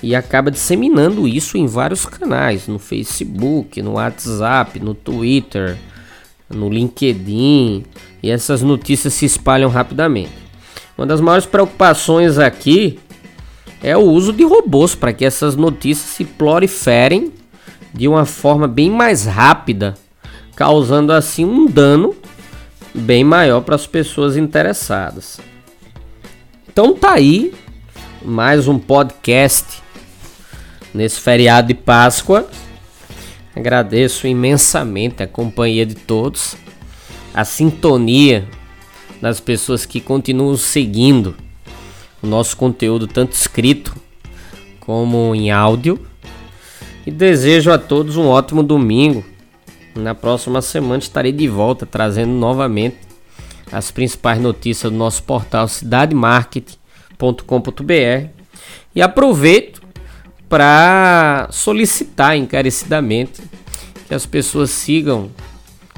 e 0.00 0.14
acaba 0.14 0.48
disseminando 0.48 1.26
isso 1.26 1.58
em 1.58 1.66
vários 1.66 2.06
canais, 2.06 2.68
no 2.68 2.78
Facebook, 2.78 3.82
no 3.82 3.94
WhatsApp, 3.94 4.78
no 4.78 4.94
Twitter, 4.94 5.76
no 6.48 6.70
LinkedIn, 6.70 7.84
e 8.22 8.30
essas 8.30 8.62
notícias 8.62 9.12
se 9.12 9.26
espalham 9.26 9.68
rapidamente. 9.68 10.30
Uma 10.96 11.04
das 11.04 11.20
maiores 11.20 11.46
preocupações 11.46 12.38
aqui 12.38 13.00
é 13.82 13.96
o 13.96 14.00
uso 14.00 14.32
de 14.32 14.44
robôs 14.44 14.94
para 14.94 15.12
que 15.12 15.24
essas 15.24 15.54
notícias 15.54 16.10
se 16.10 16.24
proliferem 16.24 17.32
de 17.94 18.08
uma 18.08 18.24
forma 18.24 18.66
bem 18.66 18.90
mais 18.90 19.24
rápida, 19.24 19.94
causando 20.54 21.12
assim 21.12 21.44
um 21.44 21.66
dano 21.66 22.14
bem 22.94 23.22
maior 23.24 23.60
para 23.60 23.74
as 23.74 23.86
pessoas 23.86 24.36
interessadas. 24.36 25.40
Então 26.68 26.94
tá 26.94 27.12
aí 27.12 27.54
mais 28.24 28.66
um 28.66 28.78
podcast 28.78 29.82
nesse 30.92 31.20
feriado 31.20 31.68
de 31.68 31.74
Páscoa. 31.74 32.48
Agradeço 33.54 34.26
imensamente 34.26 35.22
a 35.22 35.26
companhia 35.26 35.84
de 35.84 35.94
todos, 35.94 36.56
a 37.34 37.44
sintonia 37.44 38.46
das 39.20 39.40
pessoas 39.40 39.84
que 39.84 40.00
continuam 40.00 40.56
seguindo 40.56 41.34
o 42.22 42.26
nosso 42.26 42.56
conteúdo, 42.56 43.06
tanto 43.06 43.32
escrito 43.32 43.94
como 44.80 45.34
em 45.34 45.50
áudio. 45.50 46.00
E 47.06 47.10
desejo 47.10 47.70
a 47.70 47.78
todos 47.78 48.16
um 48.16 48.26
ótimo 48.26 48.62
domingo. 48.62 49.22
Na 49.94 50.14
próxima 50.14 50.62
semana 50.62 50.98
estarei 50.98 51.32
de 51.32 51.48
volta 51.48 51.86
trazendo 51.86 52.32
novamente 52.32 52.96
as 53.72 53.90
principais 53.90 54.40
notícias 54.40 54.92
do 54.92 54.96
nosso 54.96 55.22
portal 55.22 55.68
cidademarketing.com.br. 55.68 58.28
E 58.94 59.02
aproveito 59.02 59.82
para 60.48 61.48
solicitar 61.50 62.34
encarecidamente 62.36 63.42
que 64.06 64.14
as 64.14 64.24
pessoas 64.24 64.70
sigam 64.70 65.30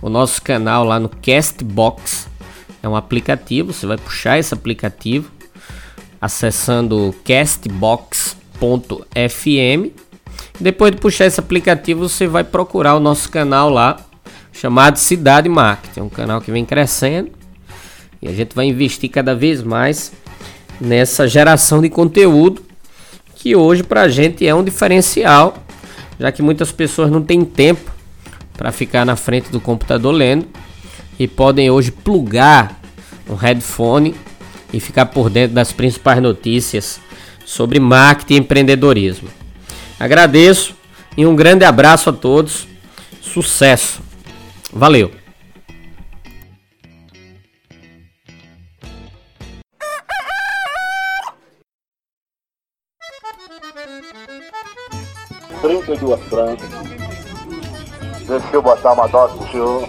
o 0.02 0.08
nosso 0.08 0.42
canal 0.42 0.84
lá 0.84 0.98
no 0.98 1.08
Castbox. 1.08 2.28
É 2.82 2.88
um 2.88 2.96
aplicativo, 2.96 3.72
você 3.72 3.86
vai 3.86 3.98
puxar 3.98 4.38
esse 4.38 4.54
aplicativo 4.54 5.30
acessando 6.20 7.14
castbox.fm. 7.24 8.34
Depois 10.58 10.92
de 10.92 10.98
puxar 10.98 11.26
esse 11.26 11.40
aplicativo, 11.40 12.08
você 12.08 12.26
vai 12.26 12.44
procurar 12.44 12.94
o 12.96 13.00
nosso 13.00 13.30
canal 13.30 13.70
lá, 13.70 13.98
chamado 14.52 14.98
Cidade 14.98 15.48
Marketing. 15.48 16.00
É 16.00 16.02
um 16.02 16.08
canal 16.08 16.40
que 16.40 16.50
vem 16.50 16.64
crescendo 16.64 17.30
e 18.20 18.28
a 18.28 18.32
gente 18.32 18.54
vai 18.54 18.66
investir 18.66 19.10
cada 19.10 19.34
vez 19.34 19.62
mais 19.62 20.12
nessa 20.80 21.26
geração 21.26 21.80
de 21.80 21.88
conteúdo 21.88 22.62
que 23.34 23.56
hoje 23.56 23.82
para 23.82 24.02
a 24.02 24.08
gente 24.08 24.46
é 24.46 24.54
um 24.54 24.62
diferencial, 24.62 25.56
já 26.18 26.30
que 26.30 26.42
muitas 26.42 26.70
pessoas 26.70 27.10
não 27.10 27.22
têm 27.22 27.42
tempo 27.42 27.90
para 28.52 28.70
ficar 28.70 29.06
na 29.06 29.16
frente 29.16 29.50
do 29.50 29.58
computador 29.58 30.12
lendo 30.12 30.46
e 31.18 31.26
podem 31.26 31.70
hoje 31.70 31.90
plugar 31.90 32.78
um 33.26 33.34
headphone 33.34 34.14
e 34.72 34.80
ficar 34.80 35.06
por 35.06 35.28
dentro 35.30 35.54
das 35.54 35.72
principais 35.72 36.20
notícias 36.22 37.00
sobre 37.44 37.80
marketing 37.80 38.34
e 38.34 38.38
empreendedorismo. 38.38 39.28
Agradeço 39.98 40.74
e 41.16 41.26
um 41.26 41.34
grande 41.34 41.64
abraço 41.64 42.10
a 42.10 42.12
todos. 42.12 42.66
Sucesso. 43.20 44.00
Valeu. 44.72 45.10
Trinta 55.60 55.92
e 55.92 55.98
duas 55.98 56.20
francas. 56.24 56.68
Deixa 58.26 58.46
eu 58.52 58.62
botar 58.62 58.92
uma 58.92 59.06
dose 59.08 59.36
pro 59.36 59.50
senhor. 59.50 59.88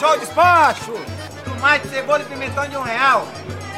despacho, 0.00 0.04
olha 0.06 0.16
o 0.16 0.20
despacho! 0.20 0.92
Tomate, 1.44 1.88
cebola 1.88 2.22
e 2.22 2.24
pimentão 2.24 2.66
de 2.66 2.76
um 2.76 2.82
real. 2.82 3.26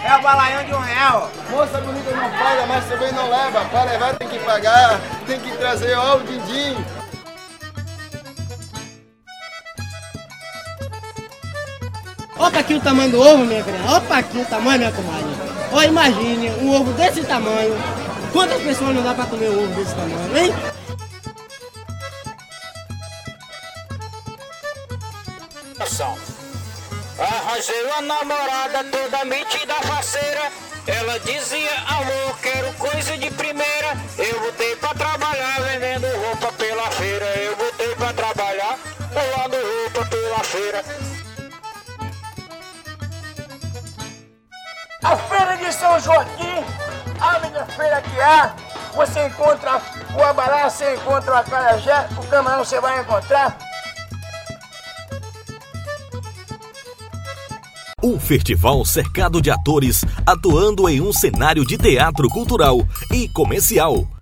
É 0.05 0.17
o 0.17 0.23
balaião 0.23 0.65
de 0.65 0.75
um 0.75 0.81
real. 0.81 1.31
Moça 1.51 1.81
bonita 1.81 2.11
não 2.11 2.31
paga, 2.31 2.67
mas 2.67 2.85
também 2.87 3.13
não 3.13 3.29
leva. 3.29 3.65
Para 3.67 3.85
levar 3.85 4.15
tem 4.15 4.29
que 4.29 4.39
pagar, 4.41 5.01
tem 5.27 5.41
que 5.41 5.57
trazer 5.57 5.95
ó 5.95 6.17
o 6.17 6.21
din-din. 6.21 6.85
Olha 12.39 12.59
aqui 12.59 12.75
o 12.75 12.81
tamanho 12.81 13.11
do 13.13 13.21
ovo, 13.21 13.45
minha 13.45 13.63
criança. 13.63 13.89
Olha 13.89 14.19
aqui 14.19 14.39
o 14.39 14.45
tamanho, 14.45 14.79
minha 14.79 14.93
comadre. 14.93 15.33
Olha, 15.73 15.87
imagine 15.87 16.51
um 16.61 16.75
ovo 16.75 16.93
desse 16.95 17.23
tamanho. 17.23 17.75
Quantas 18.33 18.61
pessoas 18.63 18.95
não 18.95 19.03
dá 19.03 19.15
pra 19.15 19.27
comer 19.27 19.51
um 19.51 19.65
ovo 19.65 19.75
desse 19.75 19.95
tamanho, 19.95 20.37
hein? 20.37 20.72
Arranjei 26.01 27.85
uma 27.85 28.01
namorada 28.01 28.83
toda 28.85 29.25
metida 29.27 29.75
faceira. 29.83 30.51
Ela 30.87 31.21
dizia, 31.21 31.71
amor, 31.87 32.39
quero 32.41 32.73
coisa 32.75 33.19
de 33.19 33.31
primeira. 33.33 33.95
Eu 34.17 34.41
botei 34.41 34.75
pra 34.77 34.95
trabalhar 34.95 35.61
vendendo 35.61 36.07
roupa 36.25 36.51
pela 36.53 36.91
feira. 36.93 37.27
Eu 37.37 37.57
botei 37.57 37.95
pra 37.95 38.13
trabalhar 38.15 38.79
rolando 39.13 39.57
roupa 39.57 40.07
pela 40.09 40.39
feira. 40.39 40.85
A 45.05 45.17
feira 45.17 45.57
de 45.59 45.73
São 45.75 46.01
Joaquim, 46.01 46.65
a 47.21 47.39
minha 47.41 47.67
feira 47.67 48.01
que 48.01 48.21
há. 48.21 48.57
Você 48.95 49.27
encontra 49.27 49.81
o 50.17 50.23
abará, 50.23 50.71
você 50.71 50.95
encontra 50.95 51.33
o 51.33 51.37
acarajé, 51.37 52.09
o 52.17 52.27
camarão 52.29 52.65
você 52.65 52.81
vai 52.81 52.99
encontrar. 53.01 53.72
Um 58.05 58.19
festival 58.19 58.85
cercado 58.85 59.41
de 59.41 59.49
atores 59.49 60.05
atuando 60.27 60.89
em 60.89 61.01
um 61.01 61.13
cenário 61.13 61.65
de 61.65 61.79
teatro 61.79 62.29
cultural 62.29 62.85
e 63.13 63.29
comercial. 63.29 64.22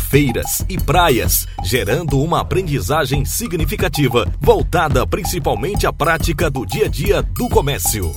feiras 0.11 0.65
e 0.67 0.77
praias, 0.77 1.47
gerando 1.63 2.21
uma 2.21 2.41
aprendizagem 2.41 3.23
significativa 3.23 4.27
voltada 4.41 5.07
principalmente 5.07 5.87
à 5.87 5.93
prática 5.93 6.49
do 6.49 6.65
dia 6.65 6.87
a 6.87 6.89
dia 6.89 7.21
do 7.21 7.47
comércio. 7.47 8.11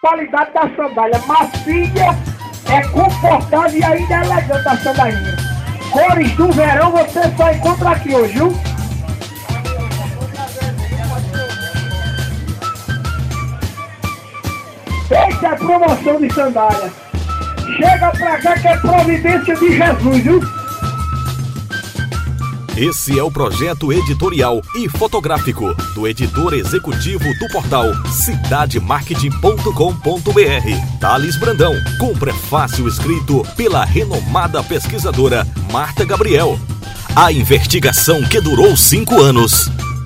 qualidade 0.00 0.54
da 0.54 0.62
sandália 0.76 1.18
macia, 1.26 2.06
é 2.66 2.88
confortável 2.88 3.80
e 3.80 3.82
ainda 3.82 4.14
é 4.14 4.24
elegante 4.26 4.68
a 4.68 4.76
sandalinha. 4.76 5.36
Cores 5.90 6.36
do 6.36 6.52
verão 6.52 6.92
você 6.92 7.36
só 7.36 7.50
encontra 7.50 7.90
aqui 7.90 8.14
hoje, 8.14 8.34
viu? 8.34 8.52
Essa 15.10 15.46
é 15.46 15.48
a 15.48 15.56
promoção 15.56 16.20
de 16.20 16.32
sandália. 16.32 17.13
Chega 17.76 18.10
pra 18.10 18.38
cá 18.38 18.58
que 18.58 18.68
é 18.68 18.76
providência 18.76 19.56
de 19.56 19.76
Jesus, 19.76 20.22
viu? 20.22 20.40
Esse 22.76 23.16
é 23.16 23.22
o 23.22 23.30
projeto 23.30 23.92
editorial 23.92 24.60
e 24.74 24.88
fotográfico 24.88 25.72
do 25.94 26.08
editor 26.08 26.54
executivo 26.54 27.22
do 27.38 27.46
portal 27.52 27.84
cidademarketing.com.br, 28.06 30.98
Thales 31.00 31.36
Brandão, 31.36 31.72
com 32.00 32.12
prefácio 32.14 32.88
escrito 32.88 33.46
pela 33.56 33.84
renomada 33.84 34.60
pesquisadora 34.60 35.46
Marta 35.72 36.04
Gabriel. 36.04 36.58
A 37.14 37.30
investigação 37.30 38.24
que 38.24 38.40
durou 38.40 38.76
cinco 38.76 39.20
anos 39.20 39.70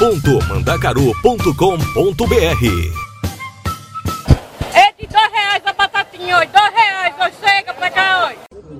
www.mandacaru.com.br. 0.00 2.64
É 4.74 4.92
de 4.92 5.06
dois 5.06 5.30
reais 5.30 5.62
a 5.66 5.72
batatinha 5.74 6.38
hoje, 6.38 6.46
dois 6.46 6.72
reais, 6.72 7.14
hoje 7.20 7.34
chega 7.38 7.74
pra 7.74 7.90
cá 7.90 8.28
hoje. 8.28 8.38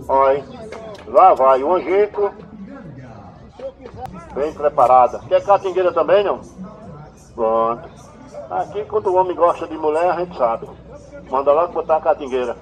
Olha, 0.08 0.42
lá 1.08 1.34
vai 1.34 1.62
o 1.62 1.74
angico. 1.74 2.32
Bem 4.34 4.50
preparada. 4.54 5.20
Quer 5.28 5.44
catingueira 5.44 5.92
também, 5.92 6.24
não? 6.24 6.40
Pronto. 7.34 7.86
Aqui, 8.50 8.82
quando 8.86 9.08
o 9.08 9.16
homem 9.16 9.36
gosta 9.36 9.66
de 9.66 9.76
mulher, 9.76 10.10
a 10.10 10.20
gente 10.20 10.34
sabe. 10.38 10.66
Manda 11.30 11.52
logo 11.52 11.74
botar 11.74 11.98
a 11.98 12.00
catingueira. 12.00 12.56